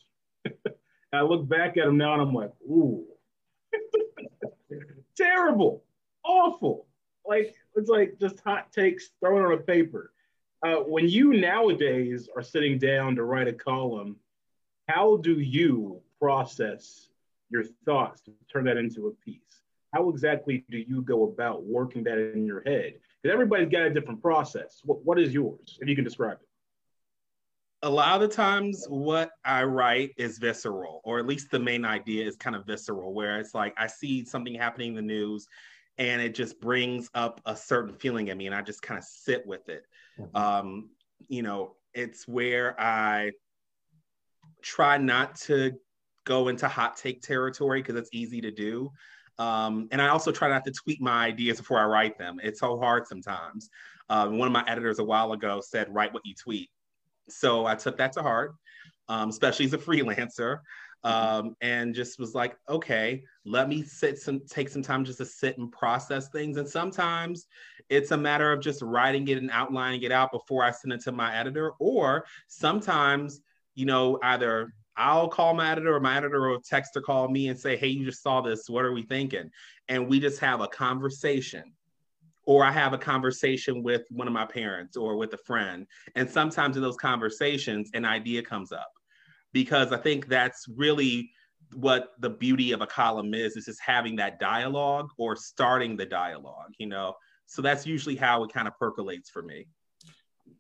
I 1.14 1.22
look 1.22 1.48
back 1.48 1.78
at 1.78 1.86
them 1.86 1.98
now 1.98 2.14
and 2.14 2.22
I'm 2.22 2.34
like, 2.34 2.52
ooh, 2.62 3.06
terrible, 5.18 5.84
awful. 6.24 6.88
Like 7.26 7.56
it's 7.76 7.90
like 7.90 8.20
just 8.20 8.40
hot 8.42 8.72
takes 8.72 9.10
thrown 9.20 9.46
on 9.46 9.54
a 9.54 9.58
paper. 9.58 10.12
Uh, 10.66 10.78
when 10.78 11.10
you 11.10 11.34
nowadays 11.34 12.30
are 12.36 12.42
sitting 12.42 12.80
down 12.80 13.16
to 13.16 13.24
write 13.24 13.48
a 13.48 13.54
column, 13.54 14.16
how 14.88 15.18
do 15.18 15.40
you 15.40 16.02
process 16.20 17.10
your 17.50 17.64
thoughts 17.86 18.22
to 18.22 18.32
turn 18.52 18.66
that 18.66 18.78
into 18.78 19.08
a 19.08 19.12
piece? 19.12 19.63
How 19.94 20.10
exactly 20.10 20.66
do 20.70 20.78
you 20.78 21.02
go 21.02 21.24
about 21.24 21.64
working 21.64 22.04
that 22.06 22.18
in 22.18 22.46
your 22.46 22.62
head? 22.66 22.94
Because 23.22 23.34
everybody's 23.34 23.70
got 23.70 23.84
a 23.84 23.90
different 23.90 24.22
process. 24.22 24.82
What, 24.84 25.06
what 25.06 25.20
is 25.20 25.34
yours, 25.34 25.78
if 25.82 25.88
you 25.88 25.96
can 25.96 26.04
describe 26.04 26.40
it? 26.42 26.48
a 27.84 27.90
lot 27.90 28.16
of 28.16 28.22
the 28.22 28.34
times 28.34 28.86
what 28.88 29.32
I 29.44 29.64
write 29.66 30.12
is 30.18 30.38
visceral, 30.38 31.02
or 31.04 31.20
at 31.20 31.28
least 31.28 31.52
the 31.52 31.60
main 31.60 31.84
idea 31.84 32.26
is 32.26 32.38
kind 32.38 32.56
of 32.56 32.66
visceral, 32.66 33.14
where 33.14 33.40
it's 33.40 33.54
like 33.54 33.74
I 33.78 33.88
see 33.88 34.24
something 34.24 34.56
happening 34.56 34.90
in 34.90 34.96
the 34.96 35.02
news 35.02 35.48
and 35.98 36.22
it 36.22 36.34
just 36.34 36.60
brings 36.60 37.10
up 37.14 37.42
a 37.46 37.56
certain 37.56 37.94
feeling 37.94 38.30
in 38.30 38.38
me 38.38 38.48
and 38.48 38.56
I 38.56 38.62
just 38.62 38.82
kind 38.82 38.98
of 38.98 39.04
sit 39.04 39.46
with 39.46 39.68
it. 39.68 39.86
Mm-hmm. 40.18 40.36
Um, 40.36 40.90
you 41.28 41.44
know, 41.44 41.76
it's 41.94 42.26
where 42.26 42.80
I 42.80 43.32
try 44.62 44.98
not 44.98 45.36
to 45.42 45.74
go 46.24 46.48
into 46.48 46.70
hot 46.70 46.96
take 46.96 47.22
territory 47.22 47.82
because 47.82 47.96
it's 47.96 48.10
easy 48.14 48.40
to 48.42 48.52
do. 48.52 48.92
Um, 49.40 49.88
and 49.92 50.02
I 50.02 50.10
also 50.10 50.32
try 50.32 50.50
not 50.50 50.64
to 50.66 50.72
tweet 50.72 51.02
my 51.02 51.26
ideas 51.26 51.58
before 51.58 51.80
I 51.80 51.86
write 51.86 52.18
them. 52.18 52.40
It's 52.44 52.60
so 52.60 52.78
hard 52.78 53.08
sometimes. 53.08 53.70
Um, 54.10 54.38
one 54.38 54.48
of 54.48 54.52
my 54.52 54.64
editors 54.68 55.00
a 55.00 55.04
while 55.04 55.32
ago 55.34 55.62
said, 55.62 55.94
write 55.94 56.14
what 56.14 56.26
you 56.26 56.36
tweet. 56.36 56.70
So 57.30 57.66
I 57.66 57.76
took 57.76 57.98
that 57.98 58.14
to 58.14 58.22
heart, 58.22 58.56
um, 59.10 59.30
especially 59.30 59.66
as 59.66 59.74
a 59.74 59.78
freelancer, 59.80 60.60
um, 61.04 61.56
and 61.62 61.94
just 61.94 62.20
was 62.20 62.34
like, 62.34 62.56
okay, 62.70 63.24
let 63.46 63.68
me 63.68 63.84
sit 63.84 64.18
some, 64.20 64.42
take 64.48 64.70
some 64.70 64.82
time 64.82 65.04
just 65.04 65.18
to 65.18 65.26
sit 65.26 65.58
and 65.58 65.72
process 65.72 66.30
things. 66.30 66.58
And 66.58 66.68
sometimes 66.68 67.48
it's 67.90 68.12
a 68.12 68.18
matter 68.18 68.52
of 68.52 68.62
just 68.62 68.82
writing 68.82 69.28
it 69.28 69.38
and 69.38 69.52
outlining 69.52 70.04
it 70.04 70.12
out 70.12 70.32
before 70.32 70.64
I 70.64 70.72
send 70.72 70.94
it 70.94 71.02
to 71.02 71.12
my 71.12 71.36
editor. 71.36 71.72
Or 71.80 72.26
sometimes, 72.48 73.42
you 73.76 73.86
know, 73.86 74.20
either 74.24 74.74
I'll 74.96 75.28
call 75.28 75.54
my 75.54 75.72
editor 75.72 75.96
or 75.96 76.00
my 76.00 76.18
editor 76.18 76.50
will 76.50 76.62
text 76.62 76.96
or 76.96 77.02
call 77.02 77.28
me 77.28 77.48
and 77.48 77.60
say, 77.60 77.76
hey, 77.76 77.88
you 77.88 78.06
just 78.06 78.22
saw 78.22 78.42
this. 78.42 78.70
What 78.70 78.86
are 78.86 78.94
we 78.94 79.04
thinking? 79.04 79.50
And 79.88 80.08
we 80.08 80.20
just 80.20 80.40
have 80.40 80.62
a 80.62 80.68
conversation 80.68 81.74
or 82.46 82.64
I 82.64 82.72
have 82.72 82.94
a 82.94 82.98
conversation 82.98 83.84
with 83.84 84.04
one 84.10 84.28
of 84.28 84.34
my 84.34 84.46
parents 84.46 84.98
or 84.98 85.16
with 85.18 85.34
a 85.34 85.38
friend. 85.38 85.88
And 86.16 86.30
sometimes 86.30 86.76
in 86.76 86.84
those 86.84 86.98
conversations, 86.98 87.90
an 87.94 88.06
idea 88.06 88.44
comes 88.44 88.72
up 88.72 88.92
because 89.54 89.92
I 89.92 89.98
think 89.98 90.28
that's 90.28 90.66
really 90.68 91.32
what 91.74 92.10
the 92.20 92.30
beauty 92.30 92.72
of 92.72 92.82
a 92.82 92.88
column 92.88 93.34
is, 93.34 93.56
is 93.56 93.66
just 93.66 93.82
having 93.82 94.18
that 94.18 94.40
dialogue 94.40 95.10
or 95.18 95.36
starting 95.36 95.96
the 95.96 96.06
dialogue, 96.06 96.74
you 96.78 96.88
know? 96.88 97.14
So 97.46 97.62
that's 97.62 97.86
usually 97.86 98.16
how 98.16 98.44
it 98.44 98.54
kind 98.54 98.68
of 98.68 98.78
percolates 98.78 99.30
for 99.30 99.42
me. 99.42 99.68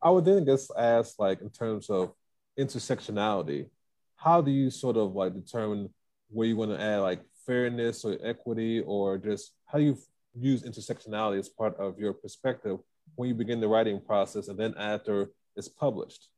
I 0.01 0.09
would 0.09 0.25
then 0.25 0.45
just 0.45 0.71
ask, 0.77 1.19
like, 1.19 1.41
in 1.41 1.49
terms 1.49 1.89
of 1.89 2.13
intersectionality, 2.57 3.67
how 4.23 4.39
do 4.39 4.51
you 4.51 4.69
sort 4.69 4.95
of 4.95 5.13
like 5.15 5.33
determine 5.33 5.89
where 6.29 6.47
you 6.47 6.55
want 6.55 6.71
to 6.71 6.81
add 6.81 6.99
like 6.99 7.21
fairness 7.45 8.05
or 8.05 8.17
equity 8.23 8.81
or 8.81 9.17
just 9.17 9.51
how 9.65 9.77
do 9.77 9.83
you 9.83 9.97
use 10.33 10.63
intersectionality 10.63 11.37
as 11.37 11.49
part 11.49 11.75
of 11.77 11.99
your 11.99 12.13
perspective 12.13 12.79
when 13.15 13.27
you 13.27 13.35
begin 13.35 13.59
the 13.59 13.67
writing 13.67 13.99
process 13.99 14.47
and 14.47 14.57
then 14.57 14.73
after 14.77 15.31
it's 15.57 15.67
published? 15.67 16.29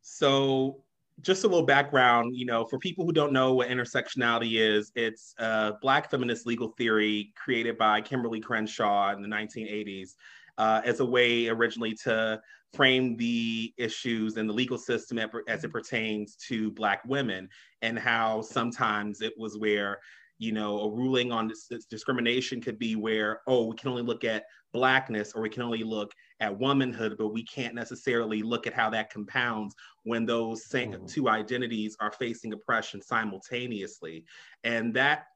So, 0.00 0.82
just 1.20 1.44
a 1.44 1.46
little 1.46 1.64
background, 1.64 2.34
you 2.34 2.46
know, 2.46 2.64
for 2.64 2.78
people 2.78 3.04
who 3.04 3.12
don't 3.12 3.32
know 3.32 3.54
what 3.54 3.68
intersectionality 3.68 4.58
is, 4.58 4.90
it's 4.96 5.34
a 5.38 5.74
Black 5.80 6.10
feminist 6.10 6.46
legal 6.46 6.68
theory 6.76 7.32
created 7.36 7.78
by 7.78 8.00
Kimberlé 8.00 8.42
Crenshaw 8.42 9.12
in 9.12 9.22
the 9.22 9.28
1980s 9.28 10.14
uh, 10.58 10.80
as 10.84 11.00
a 11.00 11.04
way 11.04 11.48
originally 11.48 11.94
to 12.04 12.40
frame 12.74 13.16
the 13.16 13.72
issues 13.76 14.36
in 14.36 14.46
the 14.46 14.52
legal 14.52 14.78
system 14.78 15.18
as 15.48 15.64
it 15.64 15.72
pertains 15.72 16.36
to 16.36 16.70
Black 16.72 17.02
women 17.06 17.48
and 17.82 17.98
how 17.98 18.40
sometimes 18.40 19.20
it 19.20 19.34
was 19.36 19.58
where 19.58 19.98
you 20.42 20.50
know, 20.50 20.80
a 20.80 20.90
ruling 20.90 21.30
on 21.30 21.46
this, 21.46 21.68
this, 21.68 21.84
discrimination 21.84 22.60
could 22.60 22.76
be 22.76 22.96
where, 22.96 23.42
oh, 23.46 23.66
we 23.66 23.76
can 23.76 23.88
only 23.88 24.02
look 24.02 24.24
at 24.24 24.46
blackness 24.72 25.34
or 25.34 25.40
we 25.40 25.48
can 25.48 25.62
only 25.62 25.84
look 25.84 26.12
at 26.40 26.58
womanhood, 26.58 27.14
but 27.16 27.28
we 27.28 27.44
can't 27.44 27.76
necessarily 27.76 28.42
look 28.42 28.66
at 28.66 28.74
how 28.74 28.90
that 28.90 29.08
compounds 29.08 29.72
when 30.02 30.26
those 30.26 30.66
same 30.66 30.90
mm-hmm. 30.90 31.06
two 31.06 31.28
identities 31.28 31.96
are 32.00 32.10
facing 32.10 32.52
oppression 32.52 33.00
simultaneously. 33.00 34.24
And 34.64 34.92
that 34.94 35.26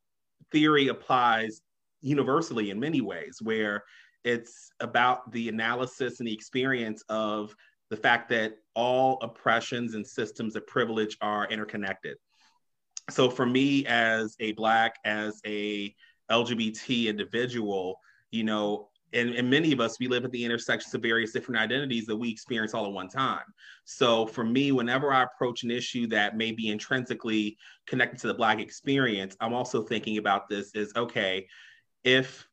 theory 0.50 0.88
applies 0.88 1.62
universally 2.00 2.70
in 2.70 2.80
many 2.80 3.00
ways, 3.00 3.38
where 3.40 3.84
it's 4.26 4.70
about 4.80 5.30
the 5.30 5.48
analysis 5.48 6.18
and 6.18 6.26
the 6.26 6.34
experience 6.34 7.04
of 7.08 7.54
the 7.90 7.96
fact 7.96 8.28
that 8.28 8.54
all 8.74 9.18
oppressions 9.22 9.94
and 9.94 10.04
systems 10.04 10.56
of 10.56 10.66
privilege 10.66 11.16
are 11.20 11.46
interconnected. 11.46 12.16
So 13.08 13.30
for 13.30 13.46
me 13.46 13.86
as 13.86 14.34
a 14.40 14.52
black 14.52 14.96
as 15.04 15.40
a 15.46 15.94
lgbt 16.28 17.06
individual 17.06 18.00
you 18.32 18.42
know 18.42 18.88
and, 19.12 19.30
and 19.30 19.48
many 19.48 19.70
of 19.70 19.78
us 19.78 20.00
we 20.00 20.08
live 20.08 20.24
at 20.24 20.32
the 20.32 20.44
intersections 20.44 20.92
of 20.92 21.02
various 21.02 21.30
different 21.30 21.60
identities 21.60 22.06
that 22.06 22.16
we 22.16 22.28
experience 22.28 22.74
all 22.74 22.84
at 22.84 22.92
one 22.92 23.08
time. 23.08 23.44
So 23.84 24.26
for 24.26 24.42
me 24.42 24.72
whenever 24.72 25.12
i 25.12 25.22
approach 25.22 25.62
an 25.62 25.70
issue 25.70 26.08
that 26.08 26.36
may 26.36 26.50
be 26.50 26.68
intrinsically 26.68 27.56
connected 27.86 28.18
to 28.22 28.26
the 28.26 28.34
black 28.34 28.58
experience 28.58 29.36
i'm 29.38 29.54
also 29.54 29.84
thinking 29.84 30.18
about 30.18 30.48
this 30.48 30.72
is 30.74 30.92
okay 30.96 31.46
if 32.02 32.48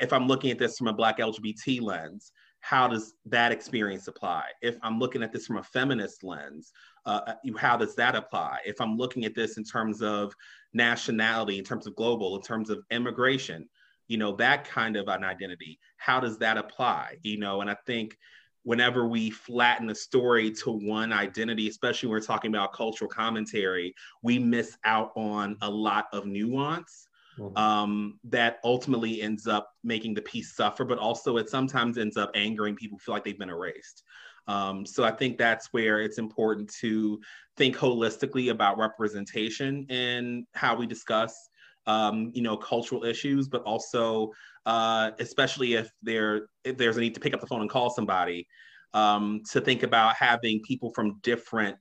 if 0.00 0.12
i'm 0.12 0.26
looking 0.26 0.50
at 0.50 0.58
this 0.58 0.78
from 0.78 0.88
a 0.88 0.92
black 0.92 1.18
lgbt 1.18 1.80
lens 1.80 2.32
how 2.60 2.86
does 2.86 3.14
that 3.26 3.50
experience 3.52 4.08
apply 4.08 4.44
if 4.60 4.76
i'm 4.82 4.98
looking 4.98 5.22
at 5.22 5.32
this 5.32 5.46
from 5.46 5.58
a 5.58 5.62
feminist 5.62 6.22
lens 6.22 6.72
uh, 7.04 7.20
uh 7.26 7.34
how 7.56 7.76
does 7.76 7.94
that 7.96 8.14
apply? 8.14 8.58
If 8.64 8.80
I'm 8.80 8.96
looking 8.96 9.24
at 9.24 9.34
this 9.34 9.56
in 9.56 9.64
terms 9.64 10.02
of 10.02 10.34
nationality, 10.72 11.58
in 11.58 11.64
terms 11.64 11.86
of 11.86 11.96
global, 11.96 12.36
in 12.36 12.42
terms 12.42 12.70
of 12.70 12.84
immigration, 12.90 13.68
you 14.08 14.18
know, 14.18 14.32
that 14.36 14.64
kind 14.64 14.96
of 14.96 15.08
an 15.08 15.24
identity, 15.24 15.78
how 15.96 16.20
does 16.20 16.38
that 16.38 16.58
apply? 16.58 17.16
You 17.22 17.38
know, 17.38 17.60
and 17.60 17.70
I 17.70 17.76
think 17.86 18.16
whenever 18.64 19.06
we 19.06 19.30
flatten 19.30 19.90
a 19.90 19.94
story 19.94 20.50
to 20.50 20.70
one 20.70 21.12
identity, 21.12 21.68
especially 21.68 22.08
when 22.08 22.14
we're 22.14 22.26
talking 22.26 22.50
about 22.50 22.72
cultural 22.72 23.08
commentary, 23.08 23.94
we 24.22 24.38
miss 24.38 24.76
out 24.84 25.12
on 25.16 25.56
a 25.62 25.70
lot 25.70 26.06
of 26.12 26.26
nuance. 26.26 27.08
Mm-hmm. 27.38 27.56
Um, 27.56 28.18
that 28.24 28.58
ultimately 28.62 29.22
ends 29.22 29.46
up 29.46 29.70
making 29.82 30.14
the 30.14 30.22
piece 30.22 30.54
suffer, 30.54 30.84
but 30.84 30.98
also 30.98 31.38
it 31.38 31.48
sometimes 31.48 31.96
ends 31.96 32.16
up 32.16 32.30
angering 32.34 32.76
people 32.76 32.98
feel 32.98 33.14
like 33.14 33.24
they've 33.24 33.38
been 33.38 33.48
erased. 33.48 34.02
Um, 34.48 34.84
so 34.84 35.04
I 35.04 35.12
think 35.12 35.38
that's 35.38 35.72
where 35.72 36.00
it's 36.00 36.18
important 36.18 36.72
to 36.80 37.20
think 37.56 37.76
holistically 37.76 38.50
about 38.50 38.78
representation 38.78 39.86
and 39.88 40.44
how 40.54 40.74
we 40.76 40.86
discuss, 40.86 41.48
um, 41.86 42.30
you 42.34 42.42
know, 42.42 42.56
cultural 42.56 43.04
issues, 43.04 43.48
but 43.48 43.62
also, 43.62 44.30
uh, 44.66 45.12
especially 45.18 45.74
if 45.74 45.90
there 46.02 46.48
if 46.64 46.76
there's 46.76 46.96
a 46.96 47.00
need 47.00 47.14
to 47.14 47.20
pick 47.20 47.34
up 47.34 47.40
the 47.40 47.46
phone 47.46 47.60
and 47.60 47.70
call 47.70 47.90
somebody, 47.90 48.46
um, 48.94 49.40
to 49.50 49.60
think 49.60 49.82
about 49.84 50.16
having 50.16 50.60
people 50.66 50.90
from 50.90 51.18
different 51.22 51.76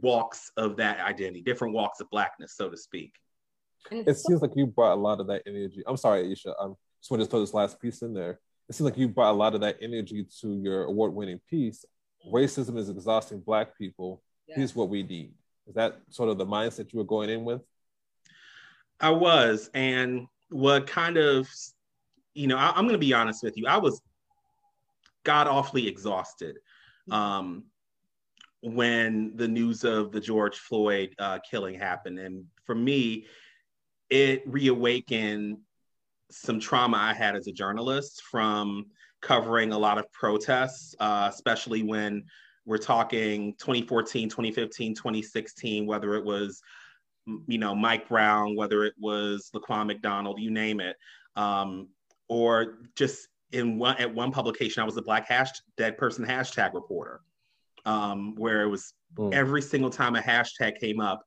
walks 0.00 0.50
of 0.56 0.76
that 0.76 1.00
identity, 1.00 1.42
different 1.42 1.74
walks 1.74 2.00
of 2.00 2.08
blackness, 2.10 2.56
so 2.56 2.68
to 2.68 2.76
speak. 2.76 3.12
It 3.90 4.16
seems 4.16 4.42
like 4.42 4.52
you 4.54 4.66
brought 4.66 4.94
a 4.94 5.00
lot 5.00 5.20
of 5.20 5.26
that 5.28 5.42
energy. 5.46 5.82
I'm 5.86 5.96
sorry, 5.96 6.24
Aisha. 6.24 6.54
I 6.60 6.68
just 7.00 7.10
want 7.10 7.22
to 7.22 7.28
throw 7.28 7.40
this 7.40 7.54
last 7.54 7.80
piece 7.80 8.02
in 8.02 8.14
there. 8.14 8.40
It 8.68 8.74
seems 8.74 8.88
like 8.88 8.98
you 8.98 9.08
brought 9.08 9.32
a 9.32 9.36
lot 9.36 9.54
of 9.54 9.60
that 9.60 9.76
energy 9.82 10.26
to 10.40 10.56
your 10.56 10.84
award-winning 10.84 11.40
piece 11.50 11.84
racism 12.32 12.78
is 12.78 12.88
exhausting 12.88 13.40
black 13.40 13.76
people. 13.76 14.22
Yeah. 14.46 14.56
Here's 14.56 14.74
what 14.74 14.88
we 14.88 15.02
need. 15.02 15.32
Is 15.66 15.74
that 15.74 16.00
sort 16.10 16.28
of 16.28 16.38
the 16.38 16.46
mindset 16.46 16.92
you 16.92 16.98
were 16.98 17.04
going 17.04 17.30
in 17.30 17.44
with? 17.44 17.62
I 19.00 19.10
was. 19.10 19.70
And 19.74 20.26
what 20.50 20.86
kind 20.86 21.16
of, 21.16 21.48
you 22.34 22.46
know, 22.46 22.56
I, 22.56 22.78
am 22.78 22.84
going 22.84 22.92
to 22.92 22.98
be 22.98 23.14
honest 23.14 23.42
with 23.42 23.56
you. 23.56 23.66
I 23.66 23.78
was 23.78 24.00
god 25.24 25.48
awfully 25.48 25.88
exhausted 25.88 26.58
um, 27.10 27.64
when 28.62 29.32
the 29.36 29.48
news 29.48 29.84
of 29.84 30.12
the 30.12 30.20
George 30.20 30.58
Floyd 30.58 31.14
uh, 31.18 31.38
killing 31.48 31.78
happened. 31.78 32.18
And 32.18 32.44
for 32.64 32.74
me, 32.74 33.26
it 34.14 34.44
reawakened 34.46 35.58
some 36.30 36.60
trauma 36.60 36.96
I 36.96 37.14
had 37.14 37.34
as 37.34 37.48
a 37.48 37.52
journalist 37.52 38.22
from 38.30 38.86
covering 39.20 39.72
a 39.72 39.78
lot 39.78 39.98
of 39.98 40.10
protests, 40.12 40.94
uh, 41.00 41.28
especially 41.32 41.82
when 41.82 42.22
we're 42.64 42.78
talking 42.78 43.54
2014, 43.58 44.28
2015, 44.28 44.94
2016, 44.94 45.84
whether 45.84 46.14
it 46.14 46.24
was, 46.24 46.62
you 47.48 47.58
know, 47.58 47.74
Mike 47.74 48.08
Brown, 48.08 48.54
whether 48.54 48.84
it 48.84 48.94
was 49.00 49.50
Laquan 49.52 49.88
McDonald, 49.88 50.38
you 50.38 50.52
name 50.52 50.78
it, 50.78 50.94
um, 51.34 51.88
or 52.28 52.78
just 52.94 53.26
in 53.50 53.78
one 53.78 53.96
at 53.96 54.14
one 54.14 54.30
publication, 54.30 54.80
I 54.80 54.86
was 54.86 54.96
a 54.96 55.02
Black 55.02 55.26
hash 55.26 55.50
dead 55.76 55.98
person 55.98 56.24
hashtag 56.24 56.72
reporter, 56.72 57.20
um, 57.84 58.36
where 58.36 58.62
it 58.62 58.68
was 58.68 58.94
mm. 59.16 59.34
every 59.34 59.60
single 59.60 59.90
time 59.90 60.14
a 60.14 60.20
hashtag 60.20 60.78
came 60.78 61.00
up, 61.00 61.24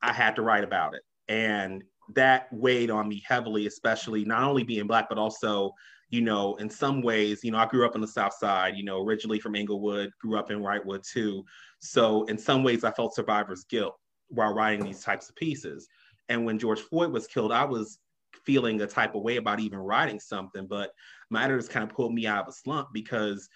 I 0.00 0.14
had 0.14 0.36
to 0.36 0.42
write 0.42 0.64
about 0.64 0.94
it, 0.94 1.02
and 1.28 1.84
that 2.14 2.48
weighed 2.52 2.90
on 2.90 3.08
me 3.08 3.22
heavily, 3.26 3.66
especially 3.66 4.24
not 4.24 4.42
only 4.42 4.64
being 4.64 4.86
black, 4.86 5.08
but 5.08 5.18
also 5.18 5.72
you 6.10 6.20
know, 6.20 6.54
in 6.56 6.70
some 6.70 7.02
ways, 7.02 7.42
you 7.42 7.50
know, 7.50 7.58
I 7.58 7.66
grew 7.66 7.84
up 7.84 7.96
on 7.96 8.00
the 8.00 8.06
South 8.06 8.34
Side, 8.34 8.76
you 8.76 8.84
know, 8.84 9.02
originally 9.02 9.40
from 9.40 9.56
Englewood, 9.56 10.12
grew 10.20 10.38
up 10.38 10.48
in 10.48 10.60
Wrightwood 10.60 11.02
too. 11.02 11.44
So 11.80 12.22
in 12.26 12.38
some 12.38 12.62
ways, 12.62 12.84
I 12.84 12.92
felt 12.92 13.16
survivor's 13.16 13.64
guilt 13.64 13.96
while 14.28 14.54
writing 14.54 14.84
these 14.84 15.02
types 15.02 15.28
of 15.28 15.34
pieces. 15.34 15.88
And 16.28 16.44
when 16.44 16.58
George 16.58 16.80
Floyd 16.80 17.10
was 17.10 17.26
killed, 17.26 17.50
I 17.50 17.64
was 17.64 17.98
feeling 18.44 18.80
a 18.80 18.86
type 18.86 19.16
of 19.16 19.22
way 19.22 19.36
about 19.36 19.58
even 19.58 19.78
writing 19.78 20.20
something, 20.20 20.66
but 20.66 20.92
my 21.30 21.44
editors 21.44 21.68
kind 21.68 21.82
of 21.88 21.94
pulled 21.94 22.14
me 22.14 22.26
out 22.26 22.42
of 22.42 22.48
a 22.48 22.52
slump 22.52 22.88
because 22.92 23.48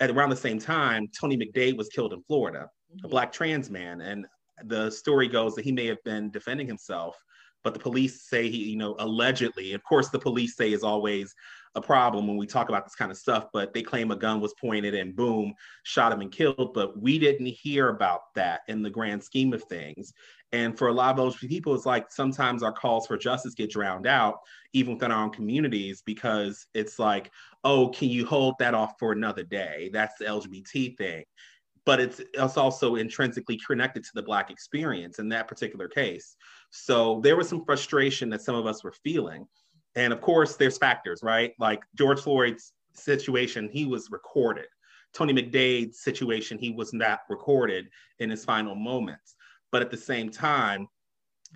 at 0.00 0.10
around 0.10 0.30
the 0.30 0.36
same 0.36 0.58
time, 0.58 1.08
Tony 1.18 1.38
McDade 1.38 1.76
was 1.76 1.88
killed 1.88 2.12
in 2.12 2.22
Florida, 2.24 2.68
mm-hmm. 2.92 3.06
a 3.06 3.08
black 3.08 3.32
trans 3.32 3.70
man. 3.70 4.00
And 4.00 4.26
the 4.64 4.90
story 4.90 5.28
goes 5.28 5.54
that 5.54 5.64
he 5.64 5.72
may 5.72 5.86
have 5.86 6.02
been 6.04 6.30
defending 6.30 6.66
himself, 6.66 7.16
but 7.64 7.74
the 7.74 7.80
police 7.80 8.22
say 8.22 8.48
he, 8.48 8.70
you 8.70 8.76
know, 8.76 8.96
allegedly, 8.98 9.72
of 9.72 9.82
course, 9.84 10.08
the 10.08 10.18
police 10.18 10.56
say 10.56 10.72
is 10.72 10.82
always 10.82 11.34
a 11.74 11.80
problem 11.80 12.26
when 12.26 12.36
we 12.36 12.46
talk 12.46 12.68
about 12.68 12.84
this 12.84 12.94
kind 12.94 13.10
of 13.10 13.16
stuff, 13.16 13.46
but 13.52 13.72
they 13.72 13.82
claim 13.82 14.10
a 14.10 14.16
gun 14.16 14.40
was 14.40 14.54
pointed 14.60 14.94
and 14.94 15.16
boom, 15.16 15.52
shot 15.82 16.12
him 16.12 16.20
and 16.20 16.32
killed. 16.32 16.72
But 16.74 17.00
we 17.00 17.18
didn't 17.18 17.46
hear 17.46 17.88
about 17.88 18.34
that 18.34 18.60
in 18.68 18.82
the 18.82 18.90
grand 18.90 19.22
scheme 19.22 19.52
of 19.52 19.62
things. 19.64 20.12
And 20.52 20.78
for 20.78 20.88
a 20.88 20.92
lot 20.92 21.10
of 21.10 21.16
those 21.16 21.36
people, 21.36 21.74
it's 21.74 21.84
like 21.84 22.10
sometimes 22.10 22.62
our 22.62 22.72
calls 22.72 23.06
for 23.06 23.18
justice 23.18 23.54
get 23.54 23.70
drowned 23.70 24.06
out, 24.06 24.38
even 24.72 24.94
within 24.94 25.12
our 25.12 25.24
own 25.24 25.30
communities, 25.30 26.02
because 26.04 26.66
it's 26.74 26.98
like, 26.98 27.30
oh, 27.64 27.88
can 27.90 28.08
you 28.08 28.24
hold 28.24 28.54
that 28.58 28.74
off 28.74 28.94
for 28.98 29.12
another 29.12 29.42
day? 29.42 29.90
That's 29.92 30.16
the 30.18 30.24
LGBT 30.24 30.96
thing. 30.96 31.24
But 31.88 32.00
it's, 32.00 32.20
it's 32.34 32.58
also 32.58 32.96
intrinsically 32.96 33.58
connected 33.66 34.04
to 34.04 34.10
the 34.14 34.22
Black 34.22 34.50
experience 34.50 35.20
in 35.20 35.30
that 35.30 35.48
particular 35.48 35.88
case. 35.88 36.36
So 36.68 37.18
there 37.24 37.34
was 37.34 37.48
some 37.48 37.64
frustration 37.64 38.28
that 38.28 38.42
some 38.42 38.56
of 38.56 38.66
us 38.66 38.84
were 38.84 38.92
feeling. 38.92 39.48
And 39.94 40.12
of 40.12 40.20
course, 40.20 40.56
there's 40.56 40.76
factors, 40.76 41.20
right? 41.22 41.54
Like 41.58 41.80
George 41.94 42.20
Floyd's 42.20 42.74
situation, 42.92 43.70
he 43.72 43.86
was 43.86 44.10
recorded. 44.10 44.66
Tony 45.14 45.32
McDade's 45.32 46.00
situation, 46.00 46.58
he 46.58 46.72
was 46.72 46.92
not 46.92 47.20
recorded 47.30 47.88
in 48.18 48.28
his 48.28 48.44
final 48.44 48.74
moments. 48.74 49.34
But 49.72 49.80
at 49.80 49.90
the 49.90 49.96
same 49.96 50.28
time, 50.28 50.88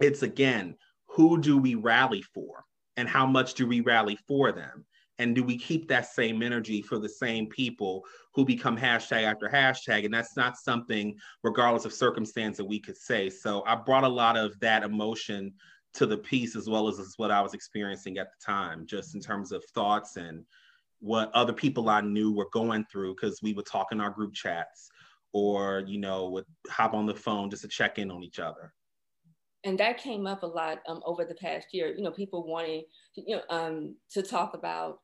it's 0.01 0.23
again, 0.23 0.77
who 1.09 1.43
do 1.43 1.59
we 1.59 1.75
rally 1.75 2.23
for? 2.23 2.65
And 2.97 3.07
how 3.07 3.27
much 3.27 3.53
do 3.53 3.67
we 3.67 3.83
rally 3.83 4.19
for 4.27 4.51
them? 4.51 4.87
And 5.23 5.37
do 5.37 5.45
we 5.45 5.57
keep 5.57 5.87
that 5.87 6.07
same 6.07 6.43
energy 6.43 6.83
for 6.83 6.99
the 6.99 7.09
same 7.09 7.47
people 7.47 8.05
who 8.35 8.45
become 8.45 8.77
hashtag 8.77 9.23
after 9.23 9.49
hashtag? 9.49 10.05
And 10.05 10.13
that's 10.13 10.37
not 10.37 10.59
something, 10.59 11.17
regardless 11.45 11.85
of 11.85 11.93
circumstance, 11.93 12.57
that 12.57 12.65
we 12.65 12.81
could 12.81 12.97
say. 12.97 13.31
So 13.31 13.63
I 13.65 13.77
brought 13.77 14.03
a 14.03 14.09
lot 14.09 14.37
of 14.37 14.59
that 14.59 14.83
emotion 14.83 15.53
to 15.95 16.07
the 16.07 16.19
piece 16.19 16.57
as 16.57 16.69
well 16.69 16.89
as, 16.89 16.99
as 16.99 17.15
what 17.19 17.31
I 17.31 17.41
was 17.41 17.55
experiencing 17.55 18.19
at 18.19 18.31
the 18.33 18.45
time, 18.45 18.85
just 18.85 19.15
in 19.15 19.21
terms 19.21 19.53
of 19.53 19.65
thoughts 19.67 20.17
and 20.17 20.45
what 20.99 21.31
other 21.35 21.53
people 21.53 21.89
I 21.89 22.01
knew 22.01 22.33
were 22.33 22.49
going 22.53 22.85
through 22.91 23.15
because 23.15 23.41
we 23.43 23.53
would 23.53 23.67
talk 23.67 23.93
in 23.93 24.01
our 24.01 24.11
group 24.11 24.35
chats 24.35 24.91
or, 25.33 25.85
you 25.87 26.01
know, 26.01 26.31
would 26.31 26.47
hop 26.69 26.95
on 26.95 27.07
the 27.07 27.15
phone 27.15 27.49
just 27.49 27.63
to 27.63 27.69
check 27.69 27.99
in 27.99 28.11
on 28.11 28.25
each 28.25 28.41
other. 28.41 28.73
And 29.63 29.79
that 29.79 29.99
came 29.99 30.27
up 30.27 30.43
a 30.43 30.47
lot 30.47 30.81
um, 30.89 31.01
over 31.07 31.25
the 31.25 31.37
past 31.37 31.69
year, 31.73 31.95
you 31.95 32.03
know, 32.03 32.11
people 32.11 32.45
wanting, 32.45 32.83
you 33.15 33.37
know, 33.37 33.43
um, 33.51 33.95
to 34.11 34.21
talk 34.21 34.55
about 34.55 34.99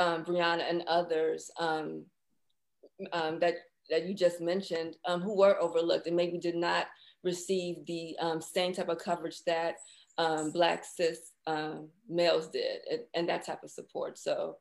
um, 0.00 0.24
Breonna 0.24 0.68
and 0.68 0.82
others 0.88 1.50
um, 1.60 2.04
um, 3.12 3.38
that, 3.38 3.54
that 3.90 4.06
you 4.06 4.14
just 4.14 4.40
mentioned 4.40 4.96
um, 5.06 5.20
who 5.20 5.36
were 5.36 5.60
overlooked 5.60 6.06
and 6.06 6.16
maybe 6.16 6.38
did 6.38 6.56
not 6.56 6.86
receive 7.22 7.84
the 7.86 8.16
um, 8.18 8.40
same 8.40 8.72
type 8.72 8.88
of 8.88 8.98
coverage 8.98 9.44
that 9.44 9.76
um, 10.18 10.50
Black 10.50 10.84
cis 10.84 11.32
males 12.08 12.48
did, 12.48 12.80
and, 12.90 13.00
and, 13.14 13.28
that 13.28 13.44
type 13.46 13.62
of 13.62 13.70
support. 13.70 14.18
So 14.18 14.56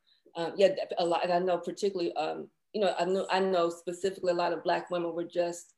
yeah, 0.56 0.70
a 0.98 1.06
lot. 1.06 1.24
And 1.24 1.34
I 1.34 1.40
know 1.40 1.58
particularly, 1.58 2.14
you 2.74 2.82
know, 2.82 2.94
I 2.98 3.06
know 3.06 3.28
I 3.30 3.40
know 3.40 3.70
specifically 3.70 4.32
a 4.32 4.36
lot 4.36 4.54
of 4.54 4.64
Black 4.64 4.90
women 4.90 5.14
were 5.14 5.26
just, 5.26 5.74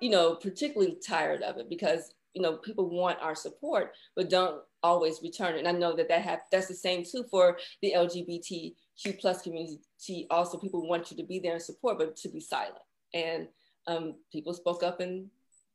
you 0.00 0.10
know, 0.10 0.34
particularly 0.34 0.96
tired 1.06 1.42
of 1.42 1.58
it 1.58 1.68
because 1.68 2.14
you 2.34 2.42
know 2.42 2.56
people 2.58 2.90
want 2.90 3.18
our 3.20 3.34
support 3.34 3.92
but 4.16 4.28
don't 4.28 4.60
always 4.84 5.22
return. 5.22 5.56
And 5.56 5.66
I 5.66 5.72
know 5.72 5.96
that 5.96 6.08
that 6.08 6.22
have, 6.22 6.40
that's 6.52 6.68
the 6.68 6.74
same 6.74 7.04
too 7.04 7.24
for 7.30 7.58
the 7.82 7.94
LGBTQ 7.96 9.18
plus 9.18 9.42
community. 9.42 9.80
Also, 10.30 10.58
people 10.58 10.86
want 10.86 11.10
you 11.10 11.16
to 11.16 11.24
be 11.24 11.40
there 11.40 11.54
and 11.54 11.62
support, 11.62 11.98
but 11.98 12.14
to 12.16 12.28
be 12.28 12.40
silent. 12.40 12.76
And 13.14 13.48
um, 13.86 14.14
people 14.30 14.52
spoke 14.52 14.82
up 14.82 15.00
and 15.00 15.28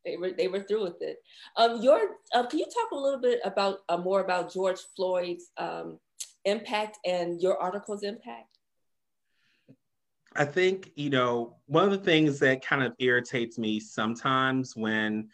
they 0.05 0.15
were 0.15 0.31
they 0.31 0.47
were 0.47 0.61
through 0.61 0.83
with 0.83 1.01
it. 1.01 1.17
Um, 1.57 1.81
your 1.81 1.99
uh, 2.33 2.45
can 2.45 2.59
you 2.59 2.65
talk 2.65 2.91
a 2.91 2.95
little 2.95 3.19
bit 3.19 3.39
about 3.43 3.79
uh, 3.89 3.97
more 3.97 4.21
about 4.21 4.53
George 4.53 4.79
Floyd's 4.95 5.51
um, 5.57 5.99
impact 6.45 6.99
and 7.05 7.41
your 7.41 7.57
article's 7.57 8.03
impact? 8.03 8.57
I 10.35 10.45
think 10.45 10.91
you 10.95 11.09
know 11.09 11.57
one 11.65 11.83
of 11.83 11.91
the 11.91 11.97
things 11.97 12.39
that 12.39 12.65
kind 12.65 12.83
of 12.83 12.93
irritates 12.99 13.57
me 13.57 13.79
sometimes 13.79 14.75
when 14.75 15.29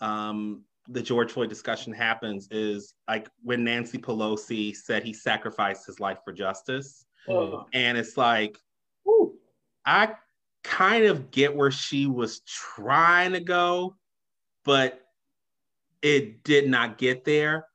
um, 0.00 0.62
the 0.88 1.02
George 1.02 1.32
Floyd 1.32 1.48
discussion 1.48 1.92
happens 1.92 2.48
is 2.50 2.94
like 3.08 3.28
when 3.42 3.64
Nancy 3.64 3.98
Pelosi 3.98 4.74
said 4.74 5.02
he 5.02 5.12
sacrificed 5.12 5.86
his 5.86 6.00
life 6.00 6.18
for 6.24 6.32
justice, 6.32 7.04
oh. 7.28 7.66
and 7.72 7.98
it's 7.98 8.16
like. 8.16 8.58
I 9.86 10.14
kind 10.62 11.04
of 11.04 11.30
get 11.30 11.54
where 11.54 11.70
she 11.70 12.06
was 12.06 12.40
trying 12.40 13.32
to 13.32 13.40
go, 13.40 13.96
but 14.64 15.00
it 16.02 16.42
did 16.42 16.68
not 16.68 16.98
get 16.98 17.24
there. 17.24 17.66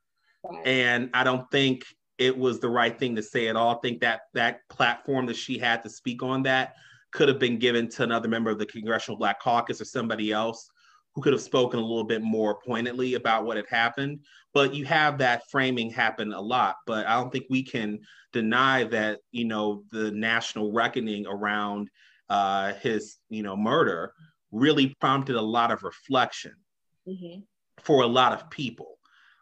And 0.66 1.10
I 1.14 1.24
don't 1.24 1.50
think 1.52 1.86
it 2.18 2.36
was 2.36 2.60
the 2.60 2.70
right 2.70 2.98
thing 2.98 3.16
to 3.16 3.24
say 3.24 3.48
at 3.48 3.56
all. 3.56 3.76
I 3.76 3.80
think 3.80 4.02
that 4.02 4.22
that 4.34 4.62
platform 4.70 5.28
that 5.28 5.36
she 5.36 5.58
had 5.58 5.84
to 5.84 5.90
speak 5.90 6.24
on 6.24 6.44
that 6.44 6.76
could 7.12 7.28
have 7.28 7.40
been 7.40 7.60
given 7.60 7.88
to 7.90 8.04
another 8.04 8.28
member 8.28 8.50
of 8.50 8.60
the 8.60 8.66
Congressional 8.66 9.18
Black 9.18 9.40
Caucus 9.40 9.80
or 9.80 9.86
somebody 9.86 10.32
else 10.32 10.70
who 11.20 11.24
could 11.24 11.34
have 11.34 11.42
spoken 11.42 11.80
a 11.82 11.86
little 11.86 12.06
bit 12.06 12.22
more 12.22 12.62
pointedly 12.66 13.16
about 13.16 13.44
what 13.44 13.58
had 13.58 13.66
happened. 13.68 14.22
But 14.54 14.74
you 14.74 14.86
have 14.86 15.18
that 15.18 15.44
framing 15.52 15.90
happen 15.90 16.32
a 16.32 16.40
lot. 16.40 16.78
But 16.88 17.06
I 17.08 17.16
don't 17.16 17.30
think 17.30 17.44
we 17.50 17.62
can 17.62 18.00
deny 18.32 18.86
that, 18.86 19.20
you 19.34 19.44
know, 19.44 19.84
the 19.92 20.12
national 20.12 20.72
reckoning 20.72 21.28
around 21.28 21.90
uh, 22.30 22.72
his, 22.76 23.18
you 23.28 23.44
know, 23.44 23.58
murder 23.58 24.14
really 24.54 24.96
prompted 25.02 25.36
a 25.36 25.42
lot 25.42 25.72
of 25.72 25.84
reflection 25.84 26.54
mm-hmm. 27.06 27.42
for 27.80 28.04
a 28.04 28.08
lot 28.08 28.32
of 28.32 28.50
people, 28.50 28.98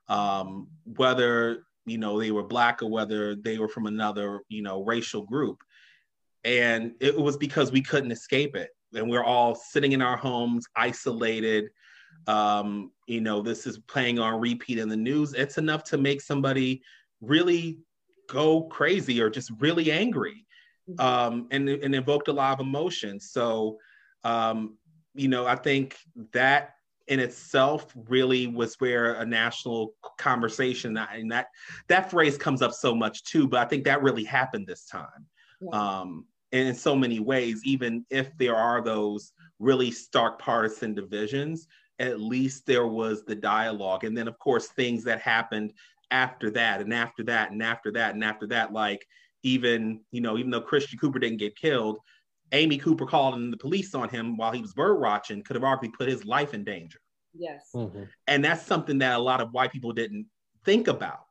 um, 0.10 0.70
whether 0.96 1.64
you 1.86 2.00
know 2.00 2.20
they 2.20 2.32
were 2.32 2.44
black 2.44 2.82
or 2.82 2.90
whether 2.90 3.36
they 3.36 3.60
were 3.60 3.70
from 3.70 3.86
another 3.86 4.42
you 4.50 4.62
know 4.62 4.84
racial 4.84 5.22
group, 5.22 5.60
and 6.44 6.94
it 7.00 7.18
was 7.18 7.38
because 7.38 7.72
we 7.72 7.82
couldn't 7.82 8.12
escape 8.12 8.56
it, 8.58 8.72
and 8.94 9.10
we're 9.10 9.24
all 9.24 9.56
sitting 9.56 9.92
in 9.92 10.02
our 10.02 10.18
homes, 10.18 10.66
isolated. 10.76 11.70
Um, 12.26 12.92
you 13.08 13.22
know, 13.22 13.42
this 13.42 13.68
is 13.68 13.80
playing 13.80 14.20
on 14.20 14.40
repeat 14.40 14.80
in 14.80 14.90
the 14.90 14.98
news. 14.98 15.34
It's 15.34 15.58
enough 15.58 15.84
to 15.86 15.98
make 15.98 16.22
somebody 16.22 16.82
really 17.22 17.80
go 18.28 18.64
crazy 18.64 19.22
or 19.22 19.30
just 19.30 19.52
really 19.60 19.92
angry 19.92 20.46
mm-hmm. 20.90 21.00
um, 21.00 21.48
and, 21.52 21.70
and 21.70 21.96
invoked 21.96 22.28
a 22.28 22.34
lot 22.34 22.54
of 22.54 22.66
emotion. 22.66 23.20
So, 23.20 23.78
um, 24.24 24.78
you 25.14 25.28
know, 25.28 25.46
I 25.46 25.56
think 25.56 25.98
that 26.34 26.74
in 27.08 27.20
itself 27.20 27.94
really 28.08 28.48
was 28.48 28.76
where 28.80 29.14
a 29.14 29.26
national 29.26 29.94
conversation 30.18 30.98
and 30.98 31.32
that 31.32 31.48
that 31.88 32.12
phrase 32.12 32.38
comes 32.38 32.62
up 32.62 32.74
so 32.74 32.94
much 32.94 33.24
too 33.24 33.48
but 33.48 33.60
i 33.60 33.66
think 33.66 33.86
that 33.86 34.04
really 34.04 34.26
happened 34.26 34.68
this 34.68 34.86
time 34.86 35.26
yeah. 35.62 35.70
um, 36.00 36.26
in 36.52 36.74
so 36.74 36.96
many 36.96 37.20
ways 37.20 37.62
even 37.66 38.06
if 38.10 38.36
there 38.38 38.56
are 38.56 38.82
those 38.82 39.34
really 39.60 39.92
stark 39.92 40.40
partisan 40.40 40.94
divisions 40.94 41.68
at 42.00 42.20
least 42.20 42.66
there 42.66 42.88
was 42.88 43.24
the 43.26 43.36
dialogue 43.36 44.04
and 44.04 44.18
then 44.18 44.28
of 44.28 44.38
course 44.40 44.68
things 44.68 45.04
that 45.04 45.20
happened 45.20 45.74
after 46.12 46.50
that 46.50 46.80
and 46.80 46.94
after 46.94 47.24
that 47.24 47.52
and 47.52 47.62
after 47.62 47.92
that 47.92 48.14
and 48.14 48.24
after 48.24 48.48
that 48.48 48.72
like 48.72 49.06
even 49.44 50.00
you 50.12 50.22
know 50.22 50.38
even 50.38 50.52
though 50.52 50.62
christian 50.62 50.98
cooper 50.98 51.20
didn't 51.20 51.38
get 51.38 51.56
killed 51.56 52.00
Amy 52.52 52.78
Cooper 52.78 53.06
called 53.06 53.36
in 53.36 53.52
the 53.52 53.58
police 53.58 53.94
on 53.94 54.10
him 54.10 54.38
while 54.38 54.52
he 54.52 54.62
was 54.62 54.74
bird 54.74 55.00
watching 55.00 55.44
could 55.44 55.56
have 55.56 55.64
arguably 55.64 55.94
put 55.94 56.08
his 56.08 56.26
life 56.26 56.54
in 56.54 56.64
danger. 56.64 57.00
Yes. 57.34 57.70
Mm-hmm. 57.76 58.04
And 58.28 58.44
that's 58.44 58.66
something 58.66 59.00
that 59.00 59.18
a 59.18 59.22
lot 59.22 59.42
of 59.42 59.52
white 59.52 59.72
people 59.72 59.92
didn't 59.92 60.28
think 60.64 60.88
about 60.88 61.26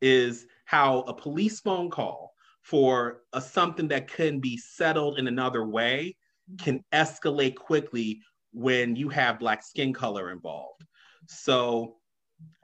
is 0.00 0.46
how 0.64 1.00
a 1.00 1.14
police 1.14 1.60
phone 1.60 1.90
call 1.90 2.33
for 2.64 3.20
a, 3.34 3.40
something 3.40 3.88
that 3.88 4.08
can 4.08 4.40
be 4.40 4.56
settled 4.56 5.18
in 5.18 5.28
another 5.28 5.64
way 5.66 6.16
can 6.58 6.82
escalate 6.92 7.54
quickly 7.54 8.20
when 8.52 8.96
you 8.96 9.08
have 9.08 9.38
black 9.38 9.62
skin 9.62 9.92
color 9.92 10.30
involved. 10.30 10.82
So 11.28 11.96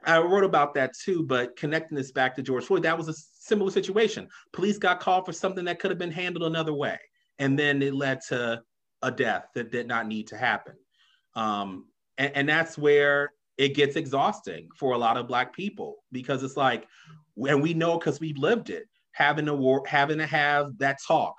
I 0.03 0.19
wrote 0.19 0.43
about 0.43 0.73
that 0.73 0.93
too, 0.97 1.23
but 1.23 1.55
connecting 1.55 1.95
this 1.95 2.11
back 2.11 2.35
to 2.35 2.41
George 2.41 2.65
Floyd, 2.65 2.83
that 2.83 2.97
was 2.97 3.07
a 3.07 3.13
similar 3.13 3.71
situation. 3.71 4.27
Police 4.53 4.77
got 4.77 4.99
called 4.99 5.25
for 5.25 5.33
something 5.33 5.65
that 5.65 5.79
could 5.79 5.91
have 5.91 5.99
been 5.99 6.11
handled 6.11 6.49
another 6.49 6.73
way. 6.73 6.97
And 7.39 7.57
then 7.57 7.81
it 7.81 7.93
led 7.93 8.21
to 8.29 8.61
a 9.03 9.11
death 9.11 9.45
that 9.55 9.71
did 9.71 9.87
not 9.87 10.07
need 10.07 10.27
to 10.27 10.37
happen. 10.37 10.75
Um, 11.35 11.85
and, 12.17 12.35
and 12.35 12.49
that's 12.49 12.77
where 12.77 13.33
it 13.57 13.75
gets 13.75 13.95
exhausting 13.95 14.67
for 14.77 14.93
a 14.93 14.97
lot 14.97 15.17
of 15.17 15.27
Black 15.27 15.53
people 15.55 15.97
because 16.11 16.43
it's 16.43 16.57
like, 16.57 16.87
and 17.37 17.61
we 17.61 17.73
know 17.73 17.97
because 17.97 18.19
we've 18.19 18.37
lived 18.37 18.69
it, 18.69 18.85
having 19.11 19.45
to 19.45 19.55
war, 19.55 19.83
having 19.85 20.17
to 20.17 20.25
have 20.25 20.77
that 20.79 20.97
talk. 21.05 21.35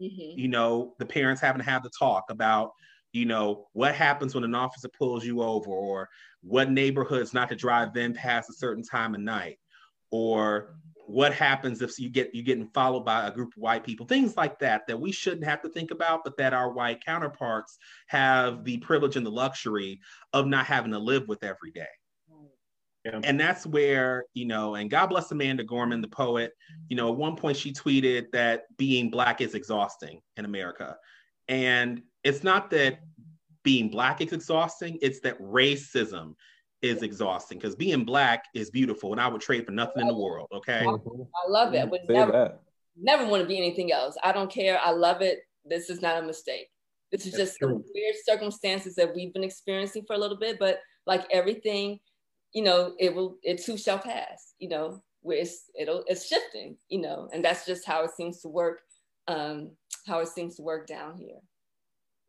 Mm-hmm. 0.00 0.38
You 0.38 0.48
know, 0.48 0.94
the 0.98 1.06
parents 1.06 1.40
having 1.40 1.62
to 1.62 1.70
have 1.70 1.82
the 1.82 1.90
talk 1.98 2.24
about, 2.30 2.72
you 3.12 3.26
know, 3.26 3.66
what 3.72 3.94
happens 3.94 4.34
when 4.34 4.44
an 4.44 4.54
officer 4.54 4.88
pulls 4.88 5.24
you 5.24 5.42
over, 5.42 5.70
or 5.70 6.08
what 6.42 6.70
neighborhoods 6.70 7.34
not 7.34 7.48
to 7.50 7.56
drive 7.56 7.92
them 7.92 8.14
past 8.14 8.50
a 8.50 8.54
certain 8.54 8.82
time 8.82 9.14
of 9.14 9.20
night, 9.20 9.58
or 10.10 10.74
what 11.06 11.34
happens 11.34 11.82
if 11.82 11.98
you 11.98 12.08
get 12.08 12.34
you 12.34 12.42
getting 12.42 12.68
followed 12.68 13.04
by 13.04 13.26
a 13.26 13.30
group 13.30 13.48
of 13.56 13.60
white 13.60 13.84
people 13.84 14.06
things 14.06 14.36
like 14.36 14.58
that 14.58 14.86
that 14.86 14.98
we 14.98 15.10
shouldn't 15.10 15.44
have 15.44 15.60
to 15.60 15.68
think 15.68 15.90
about 15.90 16.22
but 16.24 16.36
that 16.36 16.54
our 16.54 16.72
white 16.72 17.04
counterparts 17.04 17.76
have 18.06 18.64
the 18.64 18.78
privilege 18.78 19.16
and 19.16 19.26
the 19.26 19.30
luxury 19.30 20.00
of 20.32 20.46
not 20.46 20.64
having 20.64 20.92
to 20.92 20.98
live 20.98 21.26
with 21.28 21.42
every 21.42 21.70
day 21.72 21.84
yeah. 23.04 23.20
and 23.24 23.38
that's 23.38 23.66
where 23.66 24.24
you 24.34 24.44
know 24.44 24.74
and 24.74 24.90
god 24.90 25.06
bless 25.06 25.30
amanda 25.30 25.64
gorman 25.64 26.00
the 26.00 26.08
poet 26.08 26.52
you 26.88 26.96
know 26.96 27.10
at 27.10 27.16
one 27.16 27.36
point 27.36 27.56
she 27.56 27.72
tweeted 27.72 28.30
that 28.32 28.64
being 28.76 29.10
black 29.10 29.40
is 29.40 29.54
exhausting 29.54 30.20
in 30.36 30.44
america 30.44 30.96
and 31.48 32.02
it's 32.24 32.44
not 32.44 32.70
that 32.70 33.00
being 33.62 33.88
black 33.88 34.20
is 34.20 34.32
exhausting 34.32 34.98
it's 35.02 35.20
that 35.20 35.40
racism 35.40 36.34
is 36.82 37.02
exhausting 37.02 37.58
because 37.58 37.76
being 37.76 38.04
black 38.04 38.46
is 38.54 38.70
beautiful 38.70 39.12
and 39.12 39.20
I 39.20 39.28
would 39.28 39.40
trade 39.40 39.64
for 39.64 39.72
nothing 39.72 40.02
in 40.02 40.08
the 40.08 40.16
world. 40.16 40.48
Okay. 40.52 40.84
I 40.84 41.48
love 41.48 41.74
it. 41.74 41.78
I 41.78 41.84
would 41.84 42.00
never, 42.08 42.58
never 43.00 43.24
want 43.26 43.42
to 43.42 43.48
be 43.48 43.56
anything 43.56 43.92
else. 43.92 44.16
I 44.22 44.32
don't 44.32 44.50
care. 44.50 44.80
I 44.82 44.90
love 44.90 45.22
it. 45.22 45.40
This 45.64 45.88
is 45.88 46.02
not 46.02 46.22
a 46.22 46.26
mistake. 46.26 46.68
This 47.12 47.24
is 47.24 47.32
That's 47.32 47.50
just 47.50 47.58
true. 47.60 47.84
weird 47.94 48.14
circumstances 48.24 48.96
that 48.96 49.14
we've 49.14 49.32
been 49.32 49.44
experiencing 49.44 50.04
for 50.06 50.14
a 50.14 50.18
little 50.18 50.36
bit, 50.36 50.58
but 50.58 50.80
like 51.06 51.24
everything, 51.30 52.00
you 52.52 52.62
know, 52.62 52.94
it 52.98 53.14
will, 53.14 53.38
it 53.42 53.62
too 53.62 53.76
shall 53.76 53.98
pass, 53.98 54.54
you 54.58 54.68
know, 54.68 55.02
where 55.20 55.38
it's, 55.38 55.70
it'll, 55.78 56.04
it's 56.06 56.26
shifting, 56.26 56.76
you 56.88 57.00
know, 57.00 57.28
and 57.32 57.44
that's 57.44 57.64
just 57.64 57.86
how 57.86 58.04
it 58.04 58.10
seems 58.10 58.40
to 58.40 58.48
work, 58.48 58.80
um, 59.28 59.70
how 60.06 60.20
it 60.20 60.28
seems 60.28 60.56
to 60.56 60.62
work 60.62 60.86
down 60.86 61.16
here. 61.16 61.40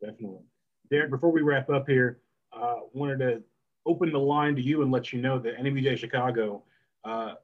Definitely. 0.00 0.44
Derek, 0.90 1.10
before 1.10 1.32
we 1.32 1.42
wrap 1.42 1.70
up 1.70 1.88
here, 1.88 2.20
uh, 2.52 2.76
wanted 2.92 3.18
to 3.18 3.42
open 3.86 4.12
the 4.12 4.18
line 4.18 4.54
to 4.56 4.62
you 4.62 4.82
and 4.82 4.90
let 4.90 5.12
you 5.12 5.20
know 5.20 5.38
that 5.38 5.58
NABJ 5.58 5.98
Chicago, 5.98 6.62
uh, 7.04 7.34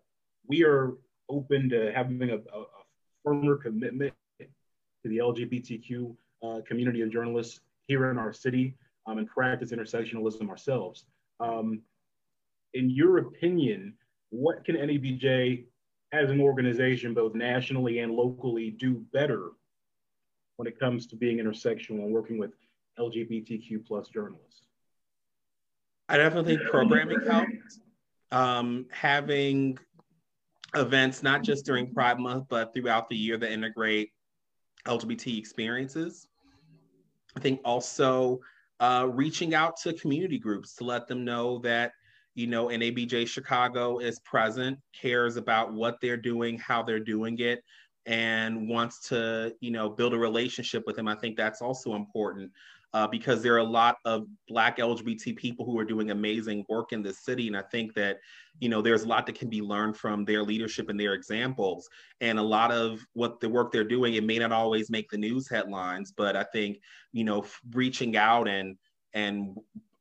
we 0.46 0.64
are 0.64 0.94
open 1.28 1.68
to 1.70 1.92
having 1.94 2.22
a, 2.22 2.34
a, 2.34 2.36
a, 2.36 2.64
firmer 3.22 3.56
commitment 3.56 4.14
to 4.40 4.46
the 5.04 5.18
LGBTQ 5.18 6.16
uh, 6.42 6.60
community 6.66 7.02
and 7.02 7.12
journalists 7.12 7.60
here 7.86 8.10
in 8.10 8.16
our 8.16 8.32
city 8.32 8.74
um, 9.06 9.18
and 9.18 9.28
practice 9.28 9.72
intersectionalism 9.72 10.48
ourselves. 10.48 11.04
Um, 11.38 11.82
in 12.74 12.90
your 12.90 13.18
opinion, 13.18 13.94
what 14.30 14.64
can 14.64 14.76
NABJ 14.76 15.64
as 16.12 16.30
an 16.30 16.40
organization, 16.40 17.14
both 17.14 17.34
nationally 17.34 18.00
and 18.00 18.12
locally, 18.12 18.70
do 18.70 19.04
better 19.12 19.50
when 20.56 20.66
it 20.66 20.78
comes 20.78 21.06
to 21.08 21.16
being 21.16 21.38
intersectional 21.38 22.04
and 22.04 22.12
working 22.12 22.38
with 22.38 22.52
LGBTQ 22.98 23.86
plus 23.86 24.08
journalists? 24.08 24.62
I 26.08 26.16
definitely 26.16 26.56
think 26.56 26.68
programming 26.68 27.20
helps. 27.26 27.80
Um, 28.32 28.86
having 28.90 29.78
events 30.74 31.22
not 31.22 31.42
just 31.42 31.64
during 31.64 31.92
Pride 31.92 32.18
Month, 32.18 32.46
but 32.48 32.72
throughout 32.74 33.08
the 33.08 33.16
year 33.16 33.36
that 33.38 33.50
integrate 33.50 34.10
LGBT 34.86 35.38
experiences. 35.38 36.26
I 37.36 37.40
think 37.40 37.60
also 37.64 38.40
uh, 38.80 39.08
reaching 39.10 39.54
out 39.54 39.76
to 39.78 39.92
community 39.92 40.38
groups 40.38 40.74
to 40.76 40.84
let 40.84 41.06
them 41.06 41.24
know 41.24 41.58
that 41.58 41.92
you 42.34 42.46
know 42.46 42.66
NABJ 42.66 43.28
Chicago 43.28 43.98
is 43.98 44.18
present, 44.20 44.78
cares 44.98 45.36
about 45.36 45.72
what 45.72 45.96
they're 46.00 46.16
doing, 46.16 46.58
how 46.58 46.82
they're 46.82 47.00
doing 47.00 47.38
it, 47.38 47.62
and 48.06 48.68
wants 48.68 49.08
to 49.08 49.54
you 49.60 49.70
know 49.70 49.88
build 49.88 50.14
a 50.14 50.18
relationship 50.18 50.84
with 50.86 50.96
them. 50.96 51.08
I 51.08 51.14
think 51.14 51.36
that's 51.36 51.62
also 51.62 51.94
important 51.94 52.50
uh, 52.92 53.06
because 53.06 53.42
there 53.42 53.54
are 53.54 53.58
a 53.58 53.64
lot 53.64 53.96
of 54.04 54.26
Black 54.48 54.78
LGBT 54.78 55.36
people 55.36 55.64
who 55.64 55.78
are 55.78 55.84
doing 55.84 56.10
amazing 56.10 56.64
work 56.68 56.92
in 56.92 57.02
this 57.02 57.24
city. 57.24 57.46
And 57.46 57.56
I 57.56 57.62
think 57.62 57.94
that, 57.94 58.18
you 58.58 58.68
know, 58.68 58.82
there's 58.82 59.04
a 59.04 59.08
lot 59.08 59.26
that 59.26 59.38
can 59.38 59.48
be 59.48 59.62
learned 59.62 59.96
from 59.96 60.24
their 60.24 60.42
leadership 60.42 60.88
and 60.88 60.98
their 60.98 61.14
examples. 61.14 61.88
And 62.20 62.38
a 62.38 62.42
lot 62.42 62.72
of 62.72 63.00
what 63.12 63.38
the 63.40 63.48
work 63.48 63.70
they're 63.70 63.84
doing, 63.84 64.14
it 64.14 64.24
may 64.24 64.38
not 64.38 64.52
always 64.52 64.90
make 64.90 65.08
the 65.10 65.18
news 65.18 65.48
headlines, 65.48 66.12
but 66.16 66.36
I 66.36 66.44
think, 66.44 66.78
you 67.12 67.22
know, 67.22 67.44
reaching 67.72 68.16
out 68.16 68.48
and, 68.48 68.76
and 69.14 69.56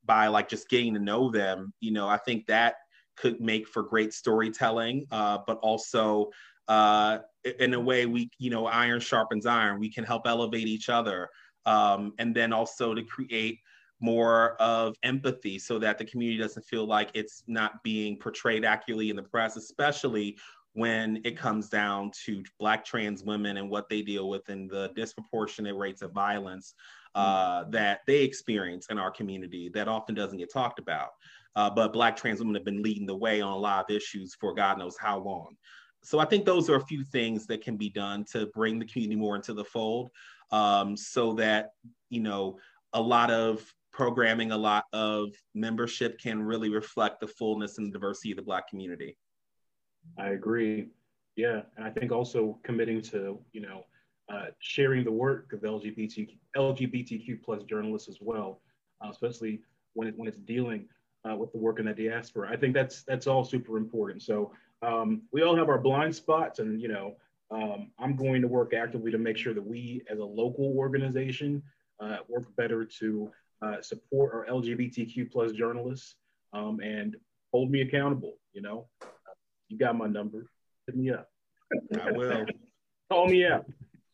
by 0.10 0.26
like 0.26 0.50
just 0.50 0.68
getting 0.70 0.96
to 0.96 1.00
know 1.00 1.30
them, 1.30 1.72
you 1.82 1.92
know, 1.92 2.10
I 2.10 2.18
think 2.18 2.48
that 2.48 2.78
could 3.16 3.40
make 3.40 3.68
for 3.68 3.84
great 3.84 4.12
storytelling, 4.12 5.06
uh, 5.12 5.38
but 5.46 5.60
also 5.60 6.32
uh, 6.68 7.20
in 7.60 7.76
a 7.76 7.80
way 7.80 8.08
we, 8.08 8.32
you 8.40 8.50
know, 8.50 8.66
iron 8.66 9.00
sharpens 9.00 9.46
iron. 9.46 9.80
We 9.80 9.92
can 9.92 10.04
help 10.04 10.24
elevate 10.26 10.68
each 10.68 10.90
other 10.90 11.30
um, 11.68 12.14
and 12.18 12.36
then 12.36 12.52
also 12.54 12.96
to 12.96 13.04
create 13.04 13.60
more 14.02 14.56
of 14.60 14.96
empathy 15.04 15.60
so 15.60 15.78
that 15.78 16.00
the 16.00 16.06
community 16.06 16.42
doesn't 16.42 16.66
feel 16.66 16.88
like 16.88 17.12
it's 17.14 17.44
not 17.46 17.84
being 17.84 18.18
portrayed 18.18 18.66
accurately 18.66 19.12
in 19.12 19.16
the 19.16 19.22
press, 19.22 19.58
especially 19.58 20.40
when 20.74 21.22
it 21.24 21.38
comes 21.38 21.70
down 21.70 22.10
to 22.26 22.42
Black 22.60 22.84
trans 22.84 23.22
women 23.22 23.58
and 23.58 23.70
what 23.70 23.90
they 23.90 24.02
deal 24.02 24.28
with 24.28 24.50
and 24.50 24.72
the 24.72 24.92
disproportionate 24.96 25.76
rates 25.76 26.02
of 26.02 26.14
violence 26.14 26.74
uh, 27.16 27.64
that 27.70 28.02
they 28.08 28.22
experience 28.22 28.88
in 28.90 28.98
our 28.98 29.12
community 29.12 29.70
that 29.74 29.88
often 29.88 30.16
doesn't 30.16 30.38
get 30.38 30.52
talked 30.52 30.80
about. 30.80 31.10
Uh, 31.56 31.70
but 31.70 31.92
Black 31.92 32.16
trans 32.16 32.40
women 32.40 32.56
have 32.56 32.66
been 32.66 32.82
leading 32.82 33.06
the 33.06 33.16
way 33.16 33.42
on 33.42 33.52
a 33.52 33.58
lot 33.58 33.90
of 33.90 33.96
issues 33.96 34.36
for 34.36 34.54
God 34.54 34.78
knows 34.78 34.96
how 34.98 35.18
long. 35.20 35.56
So 36.04 36.20
I 36.20 36.26
think 36.26 36.46
those 36.46 36.70
are 36.70 36.76
a 36.76 36.86
few 36.86 37.04
things 37.04 37.46
that 37.48 37.62
can 37.62 37.76
be 37.76 37.90
done 37.90 38.24
to 38.32 38.46
bring 38.48 38.80
the 38.80 38.86
community 38.86 39.20
more 39.20 39.36
into 39.36 39.54
the 39.54 39.66
fold 39.66 40.10
um, 40.52 40.96
so 40.96 41.34
that 41.34 41.72
you 42.10 42.22
know 42.22 42.58
a 42.94 43.02
lot 43.02 43.32
of 43.32 43.74
programming, 43.92 44.52
a 44.52 44.58
lot 44.58 44.86
of 44.94 45.30
membership 45.54 46.20
can 46.20 46.42
really 46.42 46.70
reflect 46.70 47.20
the 47.20 47.28
fullness 47.28 47.78
and 47.78 47.92
diversity 47.92 48.32
of 48.32 48.38
the 48.38 48.44
Black 48.44 48.70
community. 48.70 49.18
I 50.18 50.30
agree. 50.30 50.88
Yeah, 51.36 51.62
and 51.76 51.86
I 51.86 51.90
think 51.90 52.12
also 52.12 52.60
committing 52.64 53.02
to 53.04 53.40
you 53.52 53.62
know 53.62 53.86
uh, 54.32 54.46
sharing 54.60 55.04
the 55.04 55.12
work 55.12 55.54
of 55.54 55.62
LGBT 55.62 56.30
LGBTQ 56.56 57.42
plus 57.44 57.64
journalists 57.64 58.10
as 58.10 58.18
well, 58.22 58.62
uh, 59.04 59.10
especially 59.10 59.62
when 59.94 60.08
it, 60.08 60.14
when 60.18 60.28
it's 60.28 60.38
dealing 60.38 60.86
uh, 61.30 61.36
with 61.36 61.52
the 61.52 61.58
work 61.58 61.80
in 61.80 61.86
the 61.86 61.94
diaspora. 61.94 62.50
I 62.52 62.56
think 62.56 62.74
that's 62.74 63.04
that's 63.04 63.28
all 63.28 63.44
super 63.44 63.78
important. 63.78 64.22
So 64.22 64.52
um, 64.82 65.24
we 65.32 65.42
all 65.42 65.56
have 65.56 65.70
our 65.70 65.80
blind 65.80 66.16
spots, 66.16 66.60
and 66.60 66.80
you 66.82 66.88
know 66.88 67.16
um, 67.52 67.92
I'm 68.00 68.16
going 68.16 68.42
to 68.42 68.48
work 68.48 68.74
actively 68.74 69.12
to 69.12 69.18
make 69.18 69.38
sure 69.38 69.54
that 69.54 69.66
we, 69.66 70.04
as 70.10 70.20
a 70.20 70.26
local 70.26 70.74
organization, 70.78 71.64
uh, 72.00 72.18
work 72.28 72.56
better 72.56 72.86
to 73.00 73.32
uh, 73.62 73.82
support 73.82 74.34
our 74.34 74.46
LGBTQ 74.46 75.32
plus 75.32 75.52
journalists 75.52 76.16
um, 76.54 76.80
and 76.82 77.16
hold 77.52 77.72
me 77.72 77.82
accountable. 77.82 78.36
You 78.54 78.62
know, 78.62 78.88
you 79.68 79.78
got 79.78 79.98
my 79.98 80.08
number. 80.08 80.46
Hit 80.86 80.96
me 80.96 81.12
up. 81.12 81.30
I 82.02 82.12
will. 82.12 82.46
Call 83.12 83.28
me 83.28 83.44
out. 83.44 83.66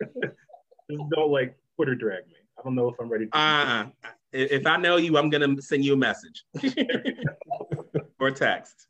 Just 0.01 1.10
don't 1.10 1.31
like 1.31 1.58
Twitter 1.75 1.95
drag 1.95 2.27
me. 2.27 2.36
I 2.58 2.62
don't 2.63 2.75
know 2.75 2.89
if 2.89 2.95
I'm 2.99 3.10
ready. 3.10 3.27
To 3.27 3.38
uh, 3.38 3.86
if 4.31 4.65
I 4.65 4.77
know 4.77 4.97
you, 4.97 5.17
I'm 5.17 5.29
gonna 5.29 5.62
send 5.62 5.86
you 5.86 5.93
a 5.93 5.97
message 5.97 6.45
or 8.19 8.31
text. 8.31 8.88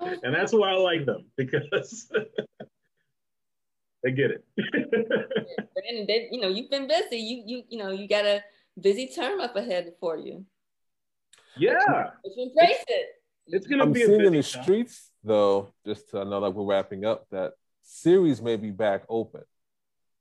And 0.00 0.34
that's 0.34 0.52
why 0.52 0.70
I 0.70 0.76
like 0.76 1.06
them 1.06 1.26
because 1.36 2.10
they 4.02 4.12
get 4.12 4.30
it. 4.30 4.44
and 5.88 6.06
they, 6.06 6.28
you 6.30 6.40
know, 6.40 6.48
you've 6.48 6.70
been 6.70 6.86
busy. 6.86 7.16
You 7.16 7.42
you 7.46 7.62
you 7.68 7.78
know, 7.78 7.90
you 7.90 8.08
got 8.08 8.24
a 8.24 8.42
busy 8.80 9.08
term 9.08 9.40
up 9.40 9.56
ahead 9.56 9.92
for 10.00 10.16
you. 10.16 10.44
Yeah. 11.56 12.10
Let's 12.24 12.36
embrace 12.36 12.84
it. 12.88 13.06
It's 13.46 13.66
gonna 13.66 13.84
I'm 13.84 13.92
be 13.92 14.04
seeing 14.04 14.24
in 14.24 14.32
the 14.32 14.42
time. 14.42 14.62
streets 14.62 15.10
though, 15.22 15.72
just 15.86 16.10
to 16.10 16.24
know 16.24 16.38
like 16.38 16.54
we're 16.54 16.64
wrapping 16.64 17.04
up, 17.04 17.26
that 17.30 17.52
series 17.82 18.40
may 18.40 18.56
be 18.56 18.70
back 18.70 19.04
open 19.08 19.42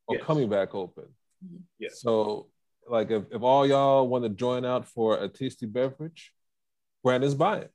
or 0.08 0.16
yes. 0.16 0.26
coming 0.26 0.50
back 0.50 0.76
open. 0.76 1.06
Yeah. 1.80 1.90
So 1.94 2.48
like 2.90 3.12
if, 3.12 3.24
if 3.32 3.42
all 3.42 3.68
y'all 3.68 4.08
want 4.08 4.24
to 4.24 4.30
join 4.30 4.66
out 4.66 4.88
for 4.88 5.18
a 5.18 5.28
tasty 5.28 5.66
beverage, 5.66 6.34
Brandon's 7.04 7.36
buying. 7.36 7.70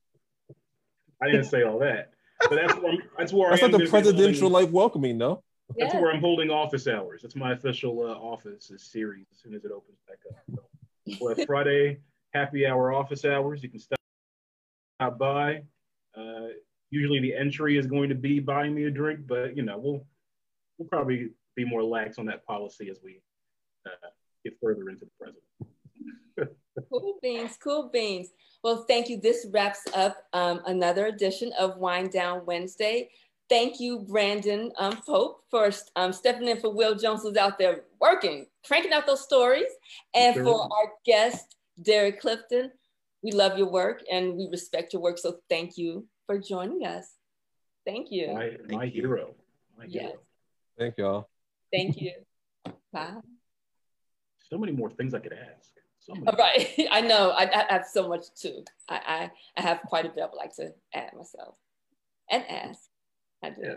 I 1.22 1.26
didn't 1.26 1.45
say 1.45 1.62
all 1.62 1.79
that. 1.81 2.12
But 2.41 2.51
that's 2.55 2.74
where, 2.74 2.93
that's 3.18 3.33
where 3.33 3.51
that's 3.51 3.62
like 3.62 3.72
the 3.72 3.87
presidential 3.87 4.49
like 4.49 4.70
welcoming, 4.70 5.18
no? 5.18 5.43
That's 5.76 5.93
where 5.95 6.12
I'm 6.12 6.20
holding 6.20 6.51
office 6.51 6.87
hours. 6.87 7.20
That's 7.22 7.37
my 7.37 7.53
official 7.53 8.01
uh, 8.01 8.12
office 8.12 8.70
series 8.76 9.26
as 9.33 9.41
soon 9.41 9.55
as 9.55 9.64
it 9.64 9.72
opens 9.72 9.99
back 10.07 10.18
up. 10.31 10.64
So 11.09 11.16
we'll 11.20 11.47
Friday 11.47 11.99
happy 12.33 12.66
hour 12.66 12.93
office 12.93 13.24
hours. 13.24 13.62
You 13.62 13.68
can 13.68 13.81
stop 13.81 15.18
by. 15.18 15.62
Uh, 16.16 16.49
usually 16.91 17.20
the 17.20 17.35
entry 17.35 17.76
is 17.76 17.87
going 17.87 18.09
to 18.09 18.14
be 18.14 18.39
buying 18.39 18.74
me 18.74 18.85
a 18.85 18.91
drink, 18.91 19.20
but 19.26 19.57
you 19.57 19.62
know 19.62 19.79
we'll 19.79 20.07
we'll 20.79 20.89
probably 20.89 21.31
be 21.59 21.65
more 21.65 21.83
lax 21.83 22.19
on 22.19 22.27
that 22.27 22.47
policy 22.47 22.89
as 22.89 23.01
we 23.03 23.21
uh, 23.85 24.09
get 24.45 24.55
further 24.63 24.89
into 24.89 25.07
the 25.07 25.11
present. 25.21 26.57
cool 26.91 27.19
beans, 27.21 27.59
cool 27.63 27.91
beans. 27.93 28.29
Well, 28.63 28.85
thank 28.89 29.09
you. 29.09 29.21
This 29.21 29.45
wraps 29.53 29.83
up 29.93 30.17
um, 30.33 30.61
another 30.67 31.07
edition 31.07 31.53
of 31.59 31.77
Wind 31.77 32.13
Down 32.13 32.47
Wednesday. 32.47 33.11
Thank 33.49 33.81
you, 33.81 34.07
Brandon 34.09 34.71
um, 34.79 35.01
Pope, 35.05 35.43
for 35.51 35.71
um, 35.97 36.13
stepping 36.13 36.47
in 36.47 36.61
for 36.61 36.73
Will 36.73 36.95
Jones, 36.95 37.23
who's 37.23 37.37
out 37.37 37.59
there 37.59 37.85
working, 38.01 38.47
cranking 38.65 38.93
out 38.93 39.07
those 39.07 39.25
stories. 39.25 39.73
And 40.15 40.35
sure. 40.35 40.45
for 40.45 40.61
our 40.63 40.93
guest, 41.05 41.57
Derek 41.83 42.21
Clifton, 42.21 42.71
we 43.23 43.33
love 43.33 43.59
your 43.59 43.71
work 43.71 44.03
and 44.11 44.37
we 44.37 44.49
respect 44.51 44.93
your 44.93 45.03
work. 45.03 45.19
So 45.19 45.39
thank 45.49 45.77
you 45.77 46.07
for 46.27 46.39
joining 46.39 46.87
us. 46.87 47.15
Thank 47.85 48.13
you. 48.13 48.33
My, 48.33 48.51
my 48.69 48.87
hero. 48.87 49.35
My 49.77 49.87
yes. 49.89 50.03
Hero. 50.03 50.19
Thank 50.79 50.99
y'all. 50.99 51.29
Thank 51.73 52.01
you. 52.01 52.12
Bye. 52.93 53.16
So 54.51 54.59
many 54.59 54.73
more 54.73 54.91
things 54.91 55.14
I 55.14 55.19
could 55.19 55.35
ask. 55.35 55.71
So 56.01 56.14
right. 56.39 56.69
I 56.91 57.01
know. 57.01 57.31
I, 57.31 57.45
I, 57.45 57.73
have 57.73 57.87
so 57.87 58.09
much 58.09 58.27
too. 58.35 58.64
I, 58.89 58.97
I, 59.07 59.31
I 59.57 59.62
have 59.62 59.81
quite 59.83 60.07
a 60.07 60.09
bit 60.09 60.23
I 60.23 60.27
would 60.27 60.37
like 60.37 60.55
to 60.57 60.73
add 60.95 61.12
myself 61.14 61.57
and 62.31 62.45
ask. 62.49 62.81
I 63.43 63.51
do. 63.51 63.62
Yeah. 63.62 63.75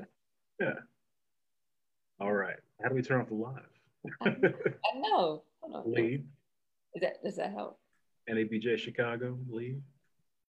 Yeah. 0.60 0.74
All 2.20 2.34
right. 2.34 2.56
How 2.82 2.90
do 2.90 2.96
we 2.96 3.02
turn 3.02 3.20
off 3.22 3.28
the 3.28 3.36
live? 3.36 3.56
I, 4.22 4.30
I 4.30 5.00
know. 5.00 5.44
Leave. 5.86 6.24
Is 6.96 7.02
that, 7.02 7.24
does 7.24 7.36
that 7.38 7.52
help? 7.52 7.80
NABJ 8.30 8.78
Chicago, 8.78 9.38
leave. 9.50 9.82